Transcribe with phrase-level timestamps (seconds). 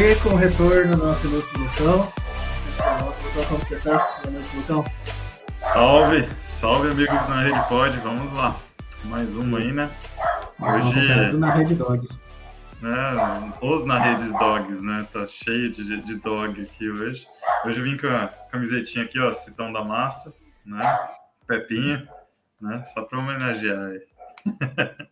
[0.00, 2.12] E com o retorno do nosso Minuto Lucão.
[3.46, 4.18] Como você tá?
[4.56, 4.82] Lucão.
[5.58, 6.26] Salve,
[6.58, 8.56] salve amigos na Rede Pod, vamos lá.
[9.04, 9.90] Mais uma aí, né?
[10.58, 11.36] Hoje.
[11.36, 12.08] Na Rede Dog.
[12.80, 15.06] Né, os na Rede Dogs, né?
[15.12, 17.26] Tá cheio de, de dog aqui hoje.
[17.66, 20.32] Hoje eu vim com a camisetinha aqui, ó, Citão da Massa,
[20.64, 20.98] né?
[21.46, 22.08] Pepinha,
[22.58, 22.86] né?
[22.86, 24.02] Só para homenagear aí.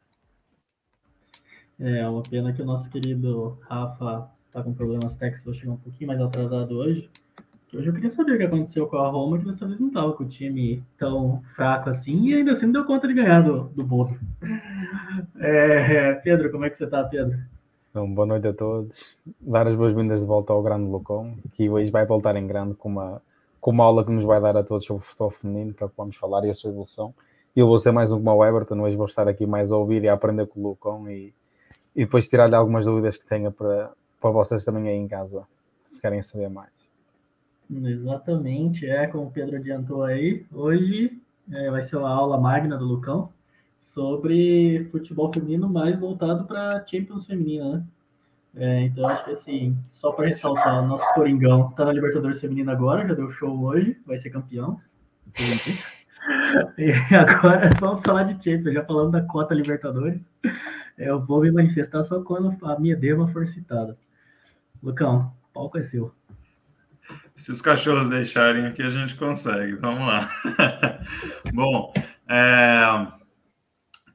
[1.79, 6.09] é, uma pena que o nosso querido Rafa tá com problemas técnicos, chegou um pouquinho
[6.09, 7.09] mais atrasado hoje.
[7.75, 10.15] Hoje eu queria saber o que aconteceu com a Roma, que dessa vez não tava
[10.15, 13.65] com o time tão fraco assim, e ainda assim não deu conta de ganhar do,
[13.65, 14.19] do Bodo.
[15.39, 17.39] É, Pedro, como é que você tá, Pedro?
[17.91, 19.19] Então, boa noite a todos.
[19.41, 22.89] Dar as boas-vindas de volta ao Grande Locom, que hoje vai voltar em grande com
[22.89, 23.21] uma,
[23.61, 25.87] com uma aula que nos vai dar a todos sobre o futebol feminino, que é
[25.87, 27.15] o que vamos falar, e a sua evolução.
[27.55, 30.05] Eu vou ser mais um como o Everton, hoje vou estar aqui mais a ouvir
[30.05, 31.35] e a aprender com o Locom e,
[31.95, 35.47] e depois tirar-lhe algumas dúvidas que tenha para, para vocês também aí em casa
[35.93, 36.71] ficarem a saber mais.
[37.71, 40.47] Exatamente, é como o Pedro adiantou aí.
[40.53, 41.21] Hoje
[41.53, 43.31] é, vai ser uma aula magna do Lucão
[43.81, 47.85] sobre futebol feminino mais voltado para Champions feminina, né?
[48.57, 52.73] É, então acho que assim, só para ressaltar, o nosso Coringão tá na Libertadores feminina
[52.73, 54.81] agora, já deu show hoje, vai ser campeão.
[56.77, 60.29] E agora vamos falar de Champions, já falando da cota Libertadores.
[60.97, 63.97] Eu vou me manifestar só quando a minha dema for citada.
[64.83, 66.15] Lucão, o palco é seu.
[67.37, 69.75] Se os cachorros deixarem aqui, a gente consegue.
[69.77, 70.31] Vamos lá.
[71.55, 71.93] Bom,
[72.29, 73.07] é,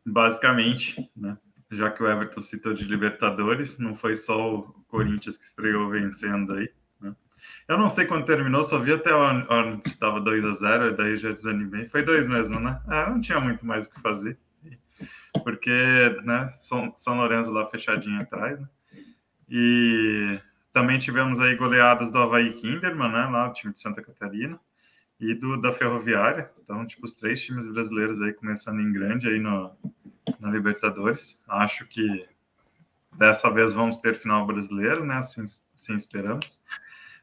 [0.05, 1.37] basicamente, né,
[1.71, 6.53] já que o Everton citou de Libertadores, não foi só o Corinthians que estreou vencendo
[6.53, 6.69] aí.
[7.01, 7.15] Né?
[7.67, 11.31] Eu não sei quando terminou, só vi até onde estava 2 a 0 daí já
[11.31, 11.89] desanimei.
[11.89, 12.79] Foi dois mesmo, né?
[12.89, 14.37] É, não tinha muito mais o que fazer.
[15.43, 18.67] Porque, né, São, São Lourenço lá fechadinho atrás, né?
[19.49, 20.39] E
[20.73, 24.59] também tivemos aí goleadas do Havaí Kinderman, né, lá o time de Santa Catarina,
[25.19, 26.51] e do da Ferroviária.
[26.61, 29.71] Então, tipo, os três times brasileiros aí começando em grande aí no,
[30.39, 31.39] na Libertadores.
[31.47, 32.27] Acho que
[33.15, 36.61] dessa vez vamos ter final brasileiro, né, assim, assim esperamos.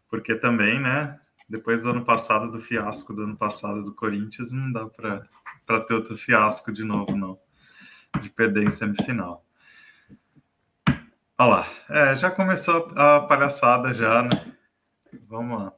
[0.08, 1.18] Porque também, né,
[1.48, 5.94] depois do ano passado, do fiasco do ano passado do Corinthians, não dá para ter
[5.94, 7.36] outro fiasco de novo, não,
[8.22, 9.44] de perder em semifinal.
[11.40, 14.52] Olha lá, é, já começou a palhaçada já, né?
[15.26, 15.72] Vamos lá.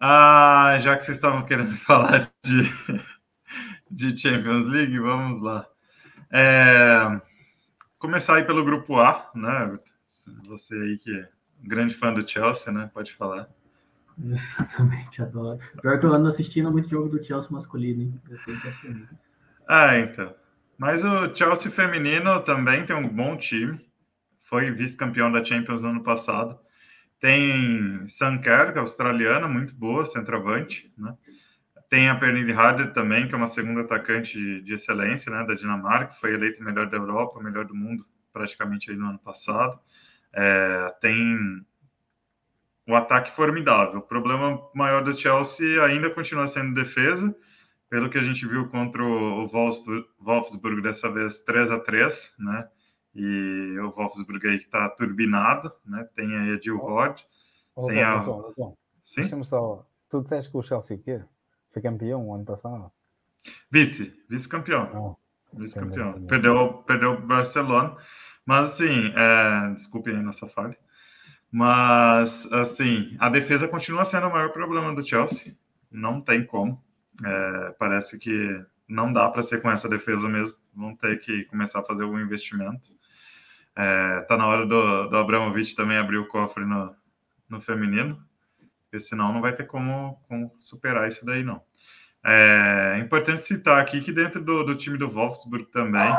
[0.00, 2.64] Ah, já que vocês estavam querendo falar de,
[3.88, 5.64] de Champions League, vamos lá.
[6.32, 7.20] É,
[7.96, 9.78] começar aí pelo grupo A, né?
[10.48, 11.28] Você aí que é
[11.62, 12.90] grande fã do Chelsea, né?
[12.92, 13.48] Pode falar.
[14.20, 15.60] Exatamente, adoro.
[15.80, 18.20] Pior que eu ando assistindo muito jogo do Chelsea masculino, hein?
[18.28, 19.08] Eu tenho que assumir.
[19.68, 20.34] Ah, então.
[20.76, 23.91] Mas o Chelsea feminino também tem um bom time
[24.52, 26.58] foi vice-campeão da Champions no ano passado.
[27.18, 31.16] Tem Sanker, que é australiana, muito boa, centroavante, né?
[31.88, 36.12] Tem a Pernille Harder também, que é uma segunda atacante de, excelência, né, da Dinamarca,
[36.20, 39.80] foi eleita melhor da Europa, melhor do mundo, praticamente aí no ano passado.
[40.34, 41.64] É, tem
[42.86, 44.00] o ataque formidável.
[44.00, 47.34] O problema maior do Chelsea ainda continua sendo defesa,
[47.88, 52.68] pelo que a gente viu contra o Wolfsburg, Wolfsburg dessa vez 3 a 3 né?
[53.14, 56.08] E o Wolfsburg aí que está turbinado, né?
[56.14, 57.20] Tem aí a Jill Rod,
[57.74, 58.24] oh, tem a...
[59.04, 59.22] Sim?
[59.22, 59.86] Deixa-me só...
[60.08, 61.22] Tu disseste que o Chelsea quê?
[61.72, 62.90] foi campeão o ano passado?
[63.70, 65.18] Vice, vice-campeão.
[65.52, 66.22] Oh, vice-campeão.
[66.26, 67.96] Perdeu, perdeu o Barcelona,
[68.44, 69.74] mas assim, é...
[69.74, 70.76] desculpe aí nossa falha,
[71.50, 75.56] mas assim, a defesa continua sendo o maior problema do Chelsea,
[75.90, 76.82] não tem como.
[77.24, 77.74] É...
[77.78, 81.84] parece que não dá para ser com essa defesa mesmo, vão ter que começar a
[81.84, 83.01] fazer algum investimento.
[83.76, 86.94] É, tá na hora do, do Abramovich também abrir o cofre no,
[87.48, 88.18] no feminino,
[88.84, 91.62] porque senão não vai ter como, como superar isso daí, não.
[92.24, 96.10] É, é importante citar aqui que dentro do, do time do Wolfsburg também,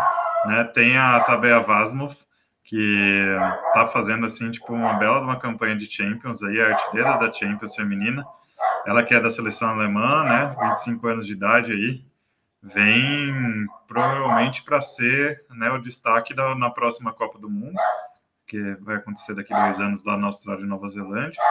[0.45, 2.15] né, tem a Tabea Vasmov,
[2.63, 3.37] que
[3.73, 7.75] tá fazendo, assim, tipo, uma bela uma campanha de Champions aí, a artilheira da Champions
[7.75, 8.25] feminina,
[8.85, 12.03] ela que é da seleção alemã, né, 25 anos de idade aí,
[12.63, 17.77] vem provavelmente para ser né, o destaque da, na próxima Copa do Mundo,
[18.47, 21.41] que vai acontecer daqui dois anos lá na Austrália e Nova Zelândia.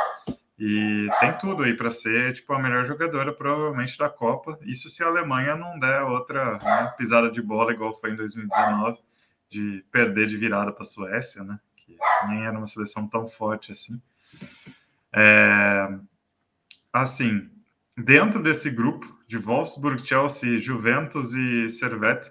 [0.59, 4.59] E tem tudo aí para ser tipo a melhor jogadora provavelmente da Copa.
[4.63, 8.99] Isso se a Alemanha não der outra né, pisada de bola igual foi em 2019,
[9.51, 11.59] de perder de virada para a Suécia, né?
[11.77, 11.97] Que
[12.29, 14.01] nem era uma seleção tão forte assim.
[15.13, 15.89] É,
[16.93, 17.51] assim,
[17.97, 22.31] dentro desse grupo, de Wolfsburg, Chelsea, Juventus e Servette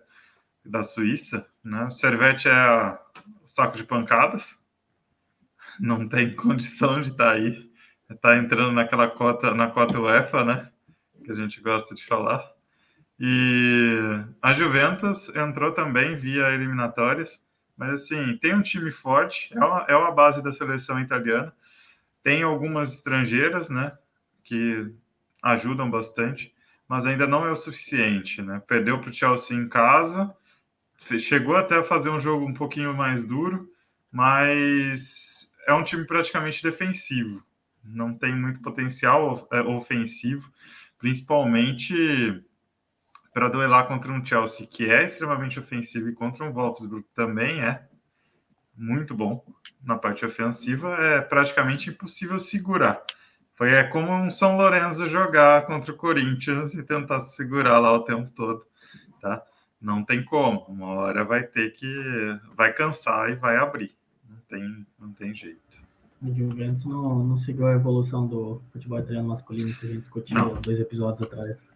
[0.63, 1.47] da Suíça.
[1.63, 1.89] Né?
[1.89, 2.97] Servette é
[3.43, 4.55] o saco de pancadas
[5.81, 7.71] não tem condição de estar tá aí.
[8.09, 10.69] Está entrando naquela cota, na cota UEFA, né?
[11.23, 12.51] Que a gente gosta de falar.
[13.19, 13.97] E
[14.41, 17.41] a Juventus entrou também via eliminatórias,
[17.77, 21.53] mas assim, tem um time forte, é uma, é uma base da seleção italiana.
[22.23, 23.91] Tem algumas estrangeiras, né?
[24.43, 24.93] Que
[25.41, 26.50] ajudam bastante,
[26.91, 28.61] mas ainda não é o suficiente, né?
[28.67, 30.35] Perdeu para o Chelsea em casa,
[31.21, 33.71] chegou até a fazer um jogo um pouquinho mais duro,
[34.11, 37.41] mas é um time praticamente defensivo,
[37.81, 40.51] não tem muito potencial é, ofensivo,
[40.99, 42.43] principalmente
[43.33, 47.87] para duelar contra um Chelsea que é extremamente ofensivo e contra um Wolfsburg também é
[48.75, 49.45] muito bom
[49.81, 53.01] na parte ofensiva, é praticamente impossível segurar.
[53.61, 57.93] Foi é como um São Lourenço jogar contra o Corinthians e tentar se segurar lá
[57.93, 58.65] o tempo todo,
[59.21, 59.43] tá?
[59.79, 60.61] Não tem como.
[60.61, 63.91] Uma hora vai ter que vai cansar e vai abrir.
[64.27, 65.61] Não tem, não tem jeito.
[66.23, 70.35] O Juventus não, não seguiu a evolução do futebol italiano masculino que a gente discutiu
[70.35, 70.55] não.
[70.55, 71.69] dois episódios atrás.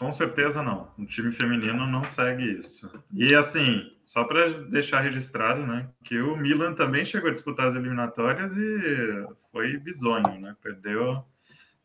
[0.00, 0.90] Com certeza não.
[0.98, 2.90] O time feminino não segue isso.
[3.12, 7.74] E assim, só para deixar registrado, né, que o Milan também chegou a disputar as
[7.74, 10.56] eliminatórias e foi bizonho, né?
[10.62, 11.22] Perdeu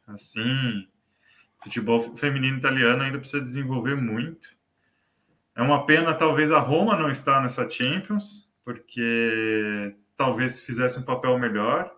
[0.08, 0.88] assim,
[1.62, 4.48] futebol feminino italiano ainda precisa desenvolver muito.
[5.54, 11.38] É uma pena talvez a Roma não estar nessa Champions, porque talvez fizesse um papel
[11.38, 11.94] melhor.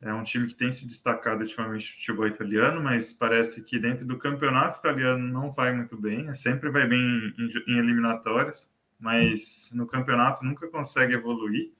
[0.00, 4.04] É um time que tem se destacado ultimamente no futebol italiano, mas parece que dentro
[4.04, 6.28] do campeonato italiano não vai muito bem.
[6.28, 7.00] É, sempre vai bem
[7.38, 11.72] em, em eliminatórias, mas no campeonato nunca consegue evoluir.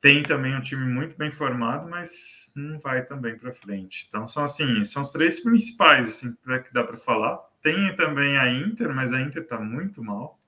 [0.00, 4.06] Tem também um time muito bem formado, mas não vai também para frente.
[4.08, 7.38] Então são assim, são os três principais assim que dá para falar.
[7.62, 10.40] Tem também a Inter, mas a Inter está muito mal,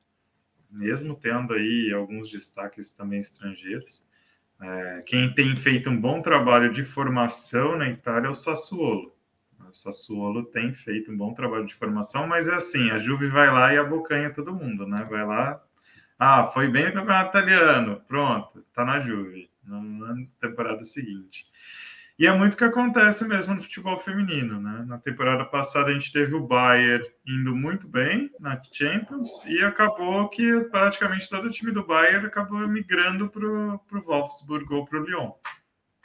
[0.71, 4.09] mesmo tendo aí alguns destaques também estrangeiros.
[4.63, 9.13] É, quem tem feito um bom trabalho de formação na Itália é o Sassuolo.
[9.59, 13.51] O Sassuolo tem feito um bom trabalho de formação, mas é assim, a Juve vai
[13.51, 15.07] lá e abocanha todo mundo, né?
[15.11, 15.61] Vai lá,
[16.19, 21.47] ah, foi bem no campeonato italiano, pronto, tá na Juve, na temporada seguinte.
[22.23, 24.85] E é muito que acontece mesmo no futebol feminino, né?
[24.87, 30.29] Na temporada passada a gente teve o Bayern indo muito bem na Champions e acabou
[30.29, 35.05] que praticamente todo o time do Bayern acabou migrando para o Wolfsburg ou para o
[35.05, 35.33] Lyon.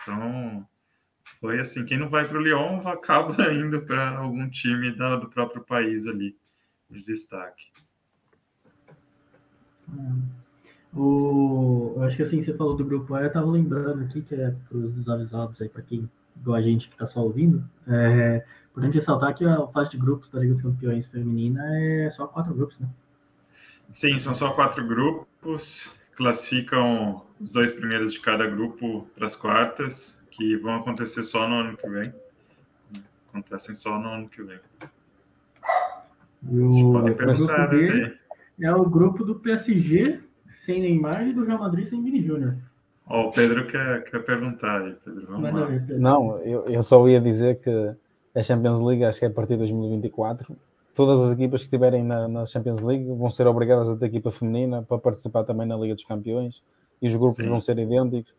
[0.01, 0.67] Então,
[1.39, 5.29] foi assim, quem não vai para o Lyon acaba indo para algum time da, do
[5.29, 6.35] próprio país ali
[6.89, 7.63] de destaque.
[10.97, 14.33] O, eu acho que assim, você falou do grupo A, eu tava lembrando aqui, que
[14.33, 18.43] é para os desavisados aí, para quem, igual a gente que está só ouvindo, é
[18.71, 22.53] importante ressaltar que a fase de grupos da Liga dos Campeões Feminina é só quatro
[22.53, 22.87] grupos, né?
[23.93, 30.25] Sim, são só quatro grupos, classificam os dois primeiros de cada grupo para as quartas,
[30.31, 32.13] que vão acontecer só no ano que vem.
[33.29, 34.59] Acontecem só no ano que vem.
[36.49, 38.17] E o, o grupo B
[38.61, 40.21] é o grupo do PSG,
[40.57, 42.55] sem Neymar e do Real Madrid sem Vini Júnior.
[43.09, 45.27] Oh, o Pedro quer, quer perguntar aí, Pedro.
[45.27, 45.69] Vamos lá.
[45.97, 47.95] Não, eu, eu só ia dizer que
[48.35, 50.55] a Champions League, acho que é a partir de 2024,
[50.93, 54.31] todas as equipas que estiverem na, na, Champions League vão ser obrigadas a ter equipa
[54.31, 56.61] feminina para participar também na Liga dos Campeões
[57.01, 57.49] e os grupos Sim.
[57.49, 58.33] vão ser idênticos.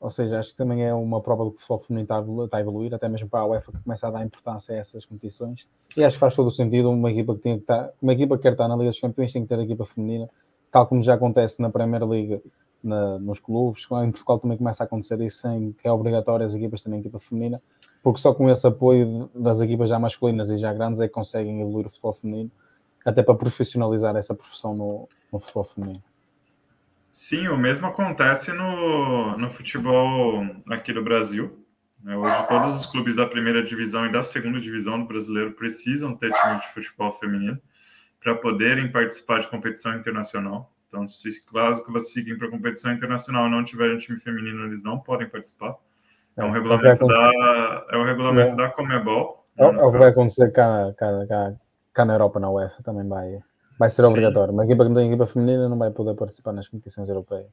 [0.00, 2.20] Ou seja, acho que também é uma prova do que o futebol feminino está a,
[2.20, 4.78] evoluir, está a evoluir, até mesmo para a UEFA que começa a dar importância a
[4.78, 5.66] essas competições.
[5.96, 8.36] E acho que faz todo o sentido uma equipa que tem que estar, uma equipa
[8.36, 10.30] que quer estar na Liga dos Campeões tem que ter a equipa feminina
[10.70, 12.42] tal como já acontece na Premier League
[12.82, 16.54] na, nos clubes, em Portugal também começa a acontecer isso, em, que é obrigatório as
[16.54, 17.60] equipas terem equipa feminina,
[18.02, 21.60] porque só com esse apoio das equipas já masculinas e já grandes é que conseguem
[21.60, 22.50] evoluir o futebol feminino,
[23.04, 26.02] até para profissionalizar essa profissão no, no futebol feminino.
[27.12, 31.58] Sim, o mesmo acontece no, no futebol aqui do Brasil.
[32.02, 32.16] Né?
[32.16, 36.32] Hoje, todos os clubes da primeira divisão e da segunda divisão do brasileiro precisam ter
[36.32, 37.58] time de futebol feminino
[38.22, 40.70] para poderem participar de competição internacional.
[40.88, 45.28] Então, se caso classifiquem para competição internacional e não tiverem time feminino, eles não podem
[45.28, 45.76] participar.
[46.36, 48.56] É um é, regulamento, da, é um regulamento é.
[48.56, 49.44] da Comebol.
[49.58, 51.52] É, é o que vai acontecer cá, cá, cá,
[51.92, 53.40] cá, na Europa, na UEFA, também vai,
[53.78, 54.08] vai ser Sim.
[54.08, 54.54] obrigatório.
[54.54, 57.48] Uma equipa que não tem equipa feminina não vai poder participar nas competições europeias.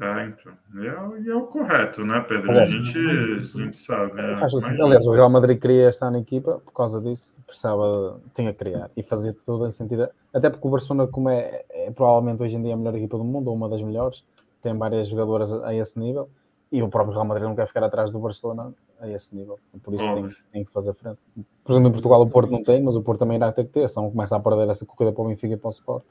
[0.00, 0.52] É, então.
[0.74, 2.50] E é, é, o correto, né, Pedro?
[2.50, 4.20] a, gente, a gente sabe.
[4.20, 4.80] É, Faz mas...
[4.80, 8.90] Aliás, o Real Madrid queria estar na equipa por causa disso, precisava, tinha que criar
[8.96, 10.08] e fazia tudo em sentido.
[10.34, 13.24] Até porque o Barcelona, como é, é, provavelmente hoje em dia a melhor equipa do
[13.24, 14.22] mundo, ou uma das melhores,
[14.62, 16.28] tem várias jogadoras a, a esse nível,
[16.70, 19.94] e o próprio Real Madrid não quer ficar atrás do Barcelona a esse nível, por
[19.94, 21.18] isso tem, tem, que fazer frente.
[21.64, 23.72] Por exemplo, em Portugal o Porto não tem, mas o Porto também irá ter que
[23.72, 26.04] ter, senão começa a perder essa corrida para o Benfica e para o Sport.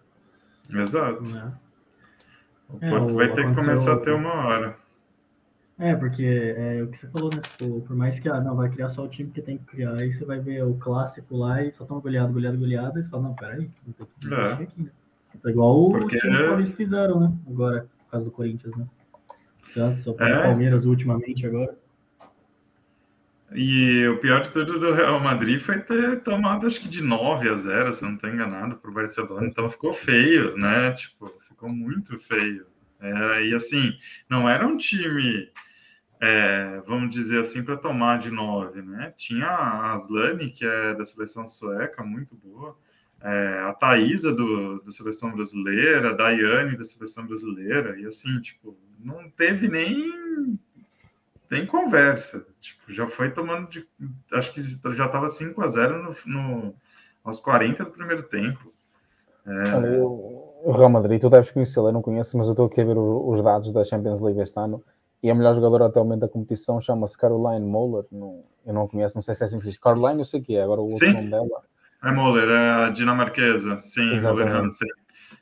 [0.73, 1.23] Exato.
[1.37, 1.64] É.
[2.69, 4.77] O é, Porto vai ter que começar a ter uma hora.
[5.77, 7.41] É, porque é o que você falou, né?
[7.41, 9.99] Tipo, por mais que, ah, não, vai criar só o time que tem que criar,
[9.99, 13.09] aí você vai ver o clássico lá e só toma goleado, goleado, goleado, e você
[13.09, 14.53] fala, não, peraí, não tem que é.
[14.53, 14.89] aqui, né?
[15.43, 16.15] É igual porque...
[16.15, 17.33] os times paulistas fizeram, né?
[17.49, 18.87] Agora, por causa do Corinthians, né?
[19.67, 20.43] Santos, o é.
[20.43, 21.75] Palmeiras ultimamente agora.
[23.53, 27.49] E o pior de tudo do Real Madrid foi ter tomado acho que de 9
[27.49, 29.47] a 0, se não estou enganado, para o Barcelona.
[29.47, 30.93] Então ficou feio, né?
[30.93, 31.31] Tipo,
[31.65, 32.67] ficou muito feio.
[32.99, 33.97] É, e assim,
[34.29, 35.49] não era um time,
[36.21, 39.13] é, vamos dizer assim, para tomar de 9, né?
[39.17, 42.77] Tinha a Aslani, que é da seleção sueca, muito boa.
[43.21, 48.77] É, a Thaisa do, da seleção brasileira, a Daiane da seleção brasileira, e assim, tipo,
[48.99, 50.59] não teve nem
[51.49, 52.45] tem conversa.
[52.59, 53.87] Tipo, já foi tomando de.
[54.33, 56.75] Acho que já estava 5 a 0 no, no,
[57.23, 58.73] aos 40 do primeiro tempo.
[59.45, 60.44] É...
[60.65, 62.97] o Real Madrid, tu deves conhecê-lo, eu não conheço, mas eu estou aqui a ver
[62.97, 64.83] os dados da Champions League este ano
[65.21, 68.05] e a melhor jogadora atualmente da competição chama-se Caroline Moller.
[68.11, 69.79] Não, eu não conheço, não sei se é assim que se diz.
[69.79, 71.13] Caroline, eu sei que é, agora o outro sim.
[71.13, 71.61] nome dela.
[72.03, 74.87] É Moller, é a dinamarquesa, sim, Moller Hansen.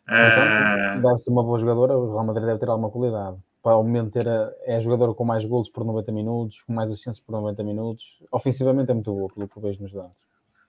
[0.10, 0.98] É...
[0.98, 3.84] Então, deve ser uma boa jogadora, o Real Madrid deve ter alguma qualidade para ao
[3.84, 7.26] momento ter a, é a jogadora com mais golos por 90 minutos, com mais assistências
[7.26, 8.22] por 90 minutos.
[8.30, 10.22] Ofensivamente é muito boa, pelo que vejo nos dados.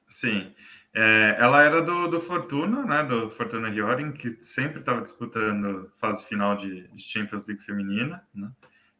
[0.09, 0.53] Sim.
[0.97, 6.25] É, ela era do, do Fortuna, né, do Fortuna Rioring, que sempre estava disputando fase
[6.25, 8.49] final de, de, Champions League feminina, né?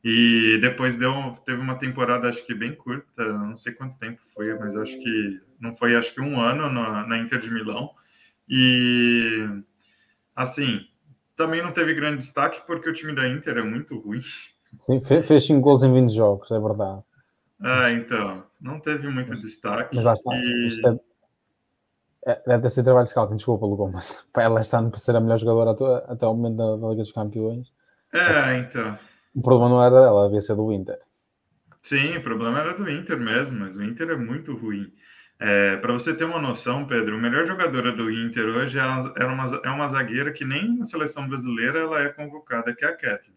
[0.03, 1.13] E depois deu,
[1.47, 5.41] teve uma temporada, acho que bem curta, não sei quanto tempo foi, mas acho que
[5.59, 7.91] não foi, acho que um ano na, na Inter de Milão.
[8.47, 9.49] E
[10.37, 10.81] assim,
[11.37, 14.21] também não teve grande destaque porque o time da Inter é muito ruim.
[14.81, 17.03] Sim, fez 5 gols em 20 jogos, é verdade.
[17.63, 19.95] Ah, então, não teve muito mas, destaque.
[19.95, 20.67] Mas lá está, e...
[20.67, 20.99] isto é,
[22.47, 25.39] deve ter sido trabalho de scouting, desculpa, Lugo, mas ela está para ser a melhor
[25.39, 27.73] jogadora até, o momento da, da, Liga dos Campeões.
[28.13, 28.99] É, então.
[29.35, 30.99] O problema não era dela, devia ser do Inter.
[31.83, 34.91] Sim, o problema era do Inter mesmo, mas o Inter é muito ruim.
[35.39, 38.85] É, para você ter uma noção, Pedro, a melhor jogadora do Inter hoje é
[39.27, 42.97] uma, é uma zagueira que nem na seleção brasileira ela é convocada, que é a
[42.97, 43.37] Kathleen.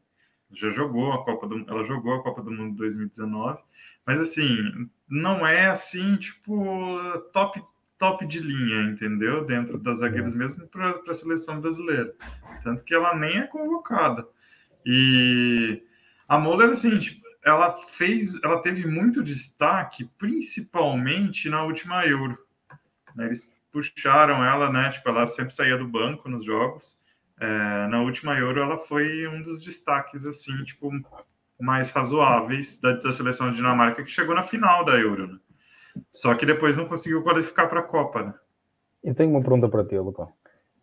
[0.53, 3.59] Já jogou a Copa do, ela jogou a Copa do Mundo 2019,
[4.05, 6.97] mas assim não é assim tipo
[7.33, 7.61] top
[7.97, 9.45] top de linha, entendeu?
[9.45, 10.37] Dentro das zagueiras é.
[10.37, 12.13] mesmo para a seleção brasileira,
[12.63, 14.27] tanto que ela nem é convocada.
[14.85, 15.83] E
[16.27, 22.37] a Moller assim, tipo, ela fez, ela teve muito destaque, principalmente na última Euro.
[23.15, 23.25] Né?
[23.25, 24.89] Eles puxaram ela, né?
[24.89, 27.01] Tipo, ela sempre saía do banco nos jogos.
[27.39, 30.91] É, na última Euro, ela foi um dos destaques, assim, tipo,
[31.59, 35.39] mais razoáveis da, da seleção de Dinamarca, que chegou na final da Euro, né?
[36.09, 38.33] Só que depois não conseguiu qualificar para a Copa, né?
[39.03, 40.31] Eu tenho uma pergunta para ti, Lucão.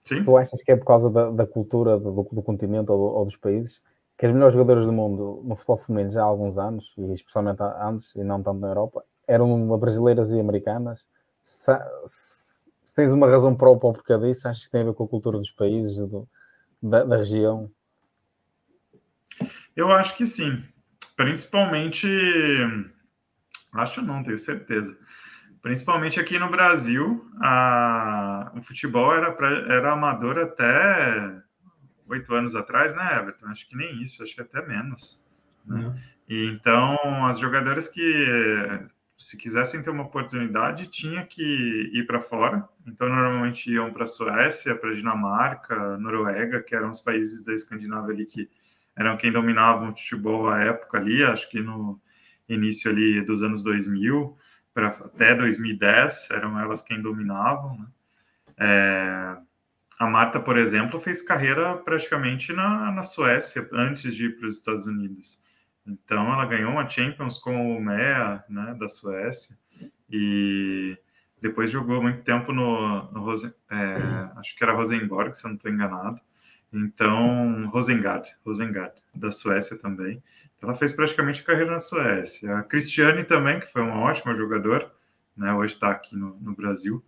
[0.04, 3.25] Se tu achas que é por causa da, da cultura do, do continente ou, ou
[3.25, 3.83] dos países,
[4.18, 7.62] que as melhores jogadoras do mundo no futebol feminino já há alguns anos, e especialmente
[7.62, 11.09] antes, e não tanto na Europa, eram brasileiras e americanas.
[11.42, 11.73] Se,
[12.04, 15.04] se, se tens uma razão própria ou porquê disso, achas que tem a ver com
[15.04, 16.28] a cultura dos países, do,
[16.83, 17.71] da, da região?
[19.75, 20.62] Eu acho que sim.
[21.16, 22.06] Principalmente,
[23.73, 24.97] acho não, tenho certeza.
[25.64, 31.40] Principalmente aqui no Brasil, a, o futebol era, pra, era amador até
[32.06, 33.47] oito anos atrás, né, Everton?
[33.47, 35.26] Acho que nem isso, acho que até menos.
[35.64, 35.99] Né?
[36.28, 38.02] E então, as jogadoras que,
[39.16, 41.42] se quisessem ter uma oportunidade, tinha que
[41.94, 42.68] ir para fora.
[42.87, 47.54] Então, normalmente iam para a Suécia, para a Dinamarca, Noruega, que eram os países da
[47.54, 48.50] Escandinávia ali que
[48.94, 51.99] eram quem dominavam o futebol à época ali, acho que no
[52.47, 54.37] início ali dos anos 2000
[54.75, 57.87] para até 2010 eram elas quem dominavam, né?
[58.59, 59.37] É,
[59.99, 64.59] a Marta, por exemplo, fez carreira praticamente na, na Suécia antes de ir para os
[64.59, 65.43] Estados Unidos.
[65.87, 69.57] Então, ela ganhou uma Champions com o MEA, né, da Suécia,
[70.11, 70.97] e
[71.40, 73.35] depois jogou muito tempo no, no
[73.71, 76.19] é, acho que era Rosenborg, se eu não estou enganado.
[76.75, 80.21] Então, Rosengard, Rosengard, da Suécia também.
[80.61, 82.59] Ela fez praticamente carreira na Suécia.
[82.59, 84.90] A Cristiane também, que foi uma ótima jogadora,
[85.37, 87.02] né, hoje está aqui no, no Brasil.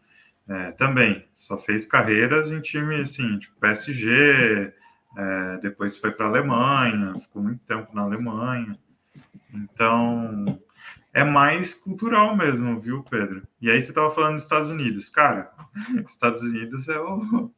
[0.49, 4.73] É, também, só fez carreiras em time assim, tipo PSG,
[5.16, 8.78] é, depois foi para a Alemanha, ficou muito tempo na Alemanha.
[9.52, 10.61] Então,
[11.12, 13.42] é mais cultural mesmo, viu, Pedro?
[13.61, 15.08] E aí você estava falando dos Estados Unidos.
[15.08, 15.50] Cara,
[16.06, 17.50] Estados Unidos é o,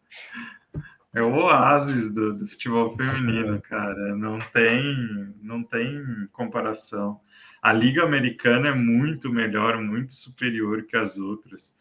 [1.15, 4.15] é o oásis do, do futebol feminino, cara.
[4.15, 7.21] Não tem, não tem comparação.
[7.63, 11.77] A Liga Americana é muito melhor, muito superior que as outras.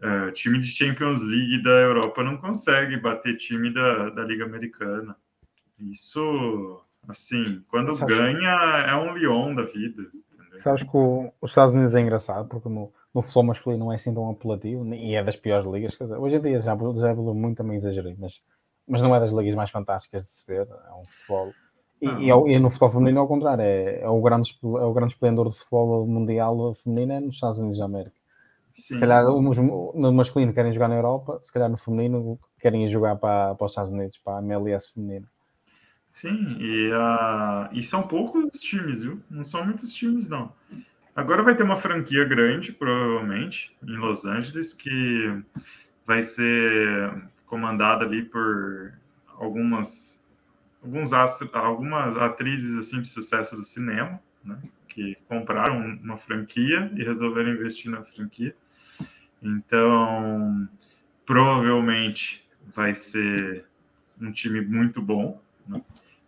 [0.00, 5.16] É, time de Champions League da Europa não consegue bater time da, da Liga Americana.
[5.78, 8.50] Isso Assim, quando ganha,
[8.86, 10.02] é um Lyon da vida.
[10.02, 10.58] Entendeu?
[10.58, 13.96] Sabes que o, os Estados Unidos é engraçado, porque no, no futebol masculino não é
[13.96, 15.96] assim tão apelativo, e é das piores ligas.
[15.98, 18.40] Dizer, hoje em dia já, já evoluiu muito, também exagerei, mas,
[18.92, 20.68] mas não é das ligas mais fantásticas de se ver.
[20.68, 21.54] É um futebol.
[21.98, 25.14] E, e, e, no futebol feminino, ao contrário, é, é, o grande, é o grande
[25.14, 28.14] esplendor do futebol mundial feminino é nos Estados Unidos da América.
[28.74, 28.94] Sim.
[28.94, 33.54] Se calhar no masculino querem jogar na Europa, se calhar no feminino querem jogar para,
[33.54, 35.26] para os Estados Unidos, para a MLS feminina.
[36.12, 39.22] Sim, e, uh, e são poucos times, viu?
[39.30, 40.52] Não são muitos times, não.
[41.16, 45.42] Agora vai ter uma franquia grande, provavelmente, em Los Angeles, que
[46.06, 48.94] vai ser comandada ali por
[49.36, 50.18] algumas
[50.82, 54.56] alguns astros, algumas atrizes assim de sucesso do cinema, né,
[54.88, 58.56] que compraram uma franquia e resolveram investir na franquia.
[59.42, 60.66] Então,
[61.26, 62.42] provavelmente
[62.74, 63.66] vai ser
[64.20, 65.38] um time muito bom.
[65.68, 65.80] Né?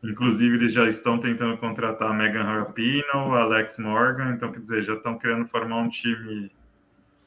[0.04, 4.94] Inclusive, eles já estão tentando contratar a Megan Rapinoe, Alex Morgan, então, quer dizer, já
[4.94, 6.50] estão querendo formar um time,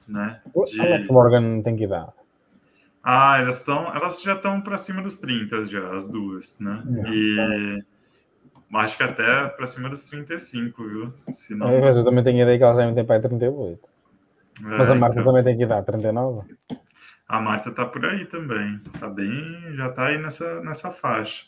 [0.08, 0.40] né?
[0.72, 0.80] De...
[0.80, 2.14] Alex Morgan tem que dar.
[3.10, 6.84] Ah, elas estão, elas já estão para cima dos 30 já, as duas, né?
[7.06, 7.10] É.
[7.10, 7.84] E
[8.74, 11.14] acho que até para cima dos 35, viu?
[11.30, 11.70] Senão...
[11.70, 13.80] É, mas eu também tenho ideia que elas devem ter para 38.
[14.60, 15.32] É, mas a Marta então...
[15.32, 16.54] também tem que dar 39.
[17.30, 18.78] A Marta tá por aí também.
[19.00, 21.46] Tá bem, já tá aí nessa, nessa faixa.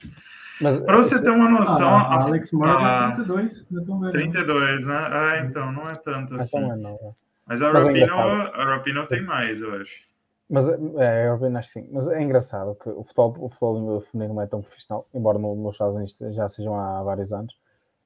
[0.85, 1.23] Para você esse...
[1.25, 1.89] ter uma noção.
[1.89, 3.11] Ah, a Alex Morgan a...
[3.15, 3.67] 32,
[4.13, 4.95] 32, né?
[4.95, 6.57] Ah, então, não é tanto assim.
[6.57, 7.11] Não é não, é.
[7.45, 10.07] Mas a Rapino, é a Rapino tem mais, eu acho.
[10.49, 11.89] Mas é, eu acho que sim.
[11.91, 15.55] Mas é engraçado que o futebol, o futebol feminino não é tão profissional, embora no,
[15.55, 17.55] nos Estados Unidos já sejam há vários anos.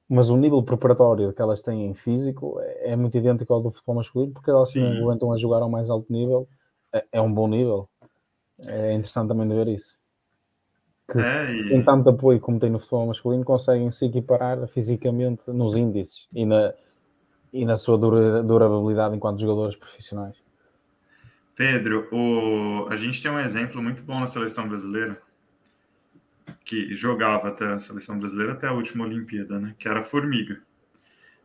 [0.08, 3.70] Mas o nível preparatório que elas têm em físico é, é muito idêntico ao do
[3.70, 6.46] futebol masculino, porque elas se aguentam a jogar ao mais alto nível.
[6.92, 7.88] É, é, um bom nível.
[8.60, 9.98] É interessante também de ver isso
[11.10, 11.68] que é, e...
[11.68, 16.46] tem tanto apoio como tem no futebol masculino, conseguem se equiparar fisicamente nos índices e
[16.46, 16.72] na,
[17.52, 20.36] e na sua durabilidade enquanto jogadores profissionais.
[21.56, 22.88] Pedro, o...
[22.90, 25.20] a gente tem um exemplo muito bom na seleção brasileira,
[26.64, 29.74] que jogava até a seleção brasileira até a última Olimpíada, né?
[29.78, 30.60] Que era a Formiga.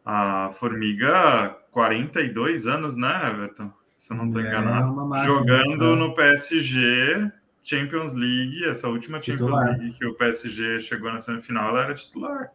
[0.06, 3.72] A Formiga, 42 anos, né, Everton?
[3.98, 5.26] Se eu não estou é enganado.
[5.26, 6.02] Jogando né?
[6.02, 9.78] no PSG Champions League, essa última Champions titular.
[9.78, 12.52] League que o PSG chegou na semifinal, ela era titular.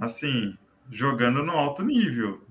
[0.00, 0.56] Assim,
[0.90, 2.42] jogando no alto nível.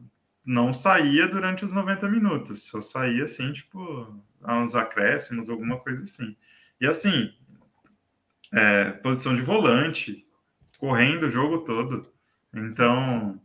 [0.47, 6.03] Não saía durante os 90 minutos, só saía assim, tipo, a uns acréscimos, alguma coisa
[6.03, 6.37] assim.
[6.79, 7.33] E assim,
[8.53, 10.25] é, posição de volante,
[10.79, 12.01] correndo o jogo todo.
[12.53, 13.37] Então,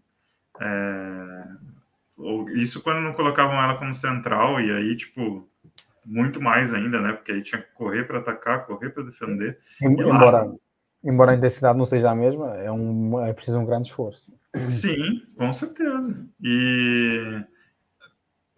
[0.60, 1.44] é,
[2.54, 5.50] isso quando não colocavam ela como central, e aí, tipo,
[6.04, 7.14] muito mais ainda, né?
[7.14, 9.58] Porque aí tinha que correr para atacar, correr para defender.
[9.80, 10.54] Embora,
[11.02, 14.32] embora a intensidade não seja a mesma, é, um, é preciso um grande esforço.
[14.70, 16.26] Sim, com certeza.
[16.42, 17.42] E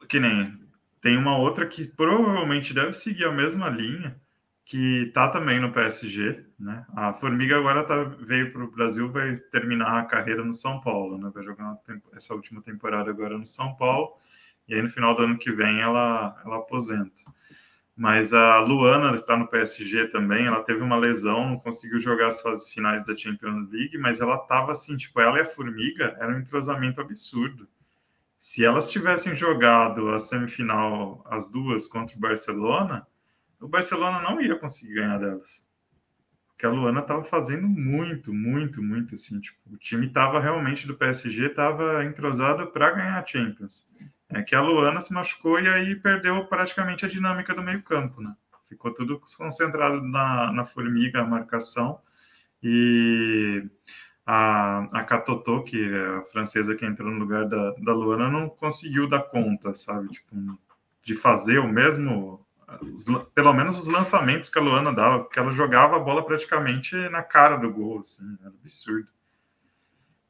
[0.08, 0.64] que nem
[1.02, 4.16] tem uma outra que provavelmente deve seguir a mesma linha,
[4.64, 6.86] que tá também no PSG, né?
[6.96, 11.18] A Formiga agora tá, veio para o Brasil, vai terminar a carreira no São Paulo,
[11.18, 11.30] né?
[11.34, 11.76] Vai jogar
[12.16, 14.14] essa última temporada agora no São Paulo,
[14.66, 17.12] e aí no final do ano que vem ela, ela aposenta.
[17.96, 22.42] Mas a Luana está no PSG também, ela teve uma lesão, não conseguiu jogar as
[22.42, 26.34] fases finais da Champions League, mas ela estava assim, tipo, ela e a Formiga era
[26.34, 27.68] um entrosamento absurdo.
[28.36, 33.06] Se elas tivessem jogado a semifinal, as duas, contra o Barcelona,
[33.60, 35.64] o Barcelona não ia conseguir ganhar delas.
[36.48, 40.96] Porque a Luana estava fazendo muito, muito, muito assim, tipo, o time estava realmente do
[40.96, 43.88] PSG, estava entrosado para ganhar a Champions.
[44.34, 48.34] É que a Luana se machucou e aí perdeu praticamente a dinâmica do meio-campo, né?
[48.68, 52.00] Ficou tudo concentrado na, na formiga, a marcação.
[52.60, 53.64] E
[54.26, 58.48] a, a Katotô, que é a francesa que entrou no lugar da, da Luana, não
[58.48, 60.08] conseguiu dar conta, sabe?
[60.08, 60.58] Tipo,
[61.04, 62.44] de fazer o mesmo.
[62.82, 66.96] Os, pelo menos os lançamentos que a Luana dava, porque ela jogava a bola praticamente
[67.10, 69.06] na cara do gol, assim, era absurdo.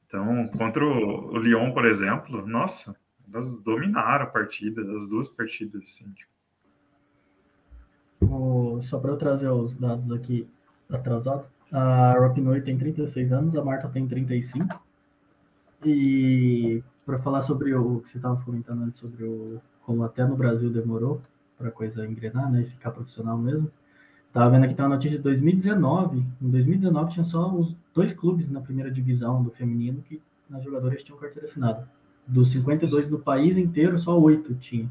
[0.06, 2.94] Então, contra o, o Lyon, por exemplo, nossa,
[3.34, 6.08] elas dominaram a partida, as duas partidas, assim.
[8.20, 8.80] Tipo.
[8.82, 10.48] Só para eu trazer os dados aqui
[10.88, 14.80] atrasados, a Rapinoe tem 36 anos, a Marta tem 35.
[15.84, 20.36] E para falar sobre o que você estava comentando antes, sobre o como até no
[20.36, 21.20] Brasil demorou
[21.58, 23.70] para coisa engrenar, né, e ficar profissional mesmo.
[24.32, 26.24] Tava vendo aqui tem uma notícia de 2019.
[26.40, 31.02] Em 2019 tinha só os dois clubes na primeira divisão do feminino que as jogadoras
[31.02, 31.88] tinham carteira assinada.
[32.26, 34.88] Dos 52 do país inteiro, só oito tinha.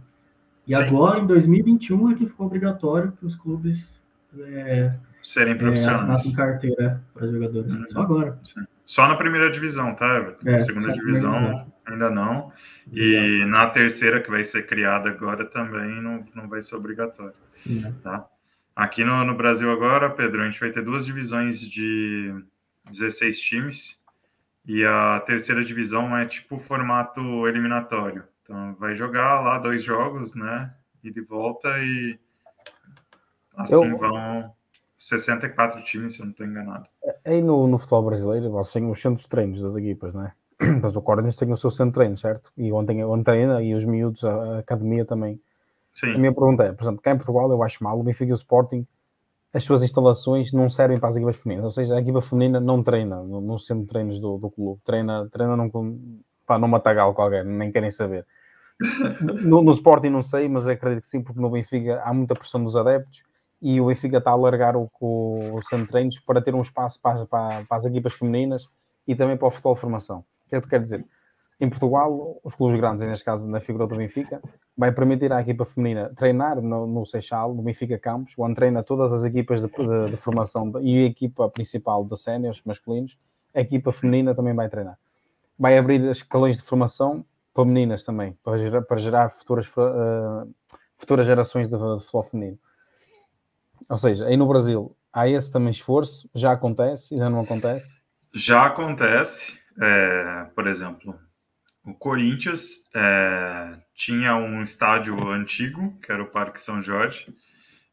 [0.67, 0.81] E Sim.
[0.81, 4.01] agora, em 2021, é que ficou obrigatório que os clubes
[4.37, 4.91] é,
[5.23, 5.99] serem é, profissionais.
[5.99, 7.73] assinassem carteira para jogadores.
[7.73, 7.85] Uhum.
[7.91, 8.39] Só agora.
[8.43, 8.65] Sim.
[8.85, 10.35] Só na primeira divisão, tá?
[10.45, 12.51] É, segunda divisão ainda não.
[12.91, 17.33] E na terceira, que vai ser criada agora, também não, não vai ser obrigatório.
[17.67, 17.91] É.
[18.03, 18.27] Tá?
[18.75, 22.33] Aqui no, no Brasil agora, Pedro, a gente vai ter duas divisões de
[22.89, 24.02] 16 times.
[24.65, 28.23] E a terceira divisão é tipo formato eliminatório.
[28.43, 30.73] Então vai jogar lá dois jogos, né?
[31.03, 32.17] E de volta e
[33.57, 33.97] assim Eu...
[33.97, 34.53] vão
[34.97, 36.85] 64 times, se eu não estou enganado.
[37.25, 40.31] Aí no, no futebol brasileiro, você tem os centros de treinos das equipas, né?
[40.81, 42.51] Mas o Corinthians tem o seu centro de treino, certo?
[42.57, 45.41] E ontem, ontem treina e os miúdos, a, a academia também.
[45.93, 46.13] Sim.
[46.13, 48.33] A minha pergunta é, por exemplo, cá em Portugal eu acho mal, o Benfica e
[48.33, 48.87] o Sporting,
[49.53, 52.81] as suas instalações não servem para as equipas femininas, ou seja, a equipa feminina não
[52.81, 57.13] treina no, no centro de treinos do, do clube, treina, treina num, pá, num matagal
[57.13, 58.25] qualquer, nem querem saber.
[59.21, 62.61] No, no Sporting não sei, mas acredito que sim, porque no Benfica há muita pressão
[62.63, 63.23] dos adeptos
[63.61, 66.61] e o Benfica está a alargar o, o, o centro de treinos para ter um
[66.61, 68.67] espaço para, para, para, as equipas femininas
[69.07, 70.19] e também para o futebol de formação.
[70.19, 71.05] O que é que tu quer dizer?
[71.63, 74.41] Em Portugal, os clubes grandes, neste caso na figura do Benfica,
[74.77, 79.13] vai permitir à equipa feminina treinar no, no Seixal, no Benfica Campos, onde treina todas
[79.13, 83.17] as equipas de, de, de formação e a equipa principal de séniores masculinos,
[83.55, 84.99] a equipa feminina também vai treinar.
[85.57, 90.53] Vai abrir escalões de formação para meninas também, para gerar, para gerar futuras, uh,
[90.97, 92.59] futuras gerações de, de futebol feminino.
[93.87, 98.01] Ou seja, aí no Brasil há esse também esforço, já acontece, já não acontece?
[98.33, 101.17] Já acontece, é, por exemplo,
[101.85, 107.33] o Corinthians é, tinha um estádio antigo, que era o Parque São Jorge,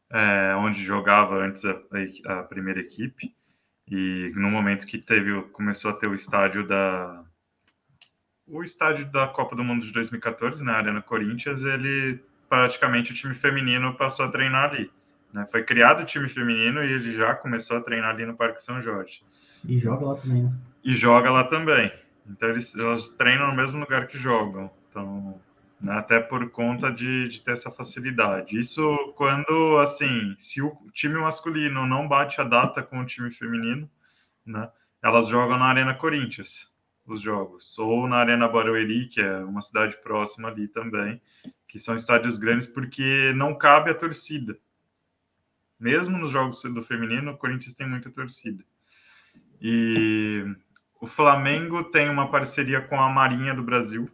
[0.09, 1.75] é, onde jogava antes a,
[2.25, 3.35] a, primeira equipe,
[3.89, 7.23] e no momento que teve, começou a ter o estádio da
[8.47, 13.33] o estádio da Copa do Mundo de 2014, na Arena Corinthians, ele praticamente o time
[13.33, 14.91] feminino passou a treinar ali.
[15.31, 15.47] Né?
[15.49, 18.81] Foi criado o time feminino e ele já começou a treinar ali no Parque São
[18.81, 19.23] Jorge.
[19.65, 20.53] E joga lá também, né?
[20.83, 21.91] E joga lá também.
[22.31, 24.71] Então eles, elas treinam no mesmo lugar que jogam.
[24.89, 25.39] Então,
[25.79, 28.59] né, até por conta de, de, ter essa facilidade.
[28.59, 33.89] Isso quando, assim, se o time masculino não bate a data com o time feminino,
[34.45, 34.69] né,
[35.01, 36.71] elas jogam na Arena Corinthians,
[37.05, 37.77] os jogos.
[37.79, 41.21] Ou na Arena Barueri, que é uma cidade próxima ali também,
[41.67, 44.57] que são estádios grandes porque não cabe a torcida
[45.81, 48.63] mesmo nos jogos do feminino, o Corinthians tem muita torcida.
[49.59, 50.45] E
[51.01, 54.07] o Flamengo tem uma parceria com a Marinha do Brasil.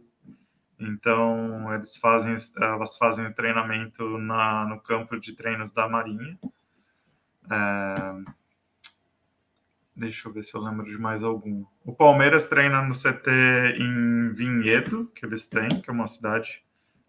[0.80, 6.38] Então, eles fazem, elas fazem o treinamento na, no campo de treinos da Marinha.
[7.50, 8.32] É...
[9.94, 11.66] Deixa eu ver se eu lembro de mais algum.
[11.84, 13.30] O Palmeiras treina no CT
[13.78, 16.62] em Vinhedo, que eles têm, que é uma cidade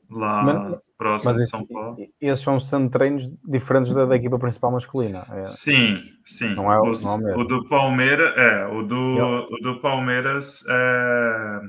[0.10, 1.98] lá mas, próximo mas de São Paulo.
[2.20, 5.26] Esses são, são treinos diferentes da, da equipa principal masculina.
[5.32, 5.46] É.
[5.46, 6.56] Sim, sim.
[6.56, 11.60] Não é, o, não é o do Palmeiras, é, o do, o do Palmeiras é,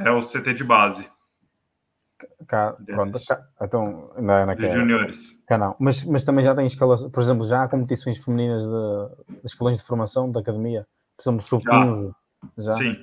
[0.00, 1.08] é o CT de base.
[2.46, 4.74] Cá, pronto, cá, então, não é naquela.
[4.74, 5.42] juniores.
[5.46, 5.74] Cá não.
[5.78, 9.78] Mas, mas também já tem escalas, por exemplo, já há competições femininas de, de escalões
[9.78, 10.86] de formação da academia,
[11.16, 12.12] por exemplo, sub-15.
[12.58, 12.64] Já.
[12.64, 12.72] já.
[12.74, 12.96] Sim,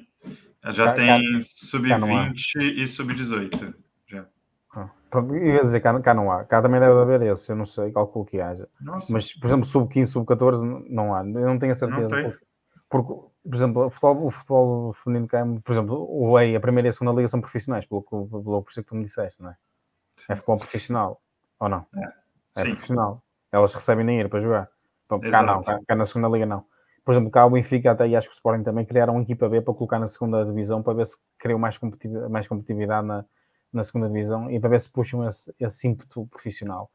[0.74, 2.34] já cá, tem sub-20
[2.78, 3.74] e sub-18.
[5.14, 7.92] Eu ia dizer cá, cá não há, cá também deve haver esse, eu não sei,
[7.92, 8.68] calculo que haja.
[8.80, 9.12] Nossa.
[9.12, 12.10] Mas, por exemplo, sub-15, sub-14 não há, eu não tenho a certeza.
[12.10, 12.38] Porque,
[12.90, 16.88] porque, por exemplo, o futebol, o futebol feminino cá, por exemplo, o EI, a primeira
[16.88, 19.56] e a segunda liga são profissionais, pelo, pelo, pelo que tu me disseste, não é?
[20.30, 21.22] É futebol profissional,
[21.60, 21.86] ou não?
[21.96, 23.24] É, é profissional.
[23.52, 24.70] Elas recebem dinheiro para jogar.
[25.32, 26.66] Cá não, cá, cá, na segunda liga não.
[27.06, 29.48] Por exemplo, cá o Benfica até, e acho que o Sporting também criaram uma equipa
[29.48, 33.24] B para colocar na segunda divisão para ver se criam mais competitividade, mais competitividade na,
[33.72, 36.90] na segunda divisão e para ver se puxam esse, esse ímpeto profissional.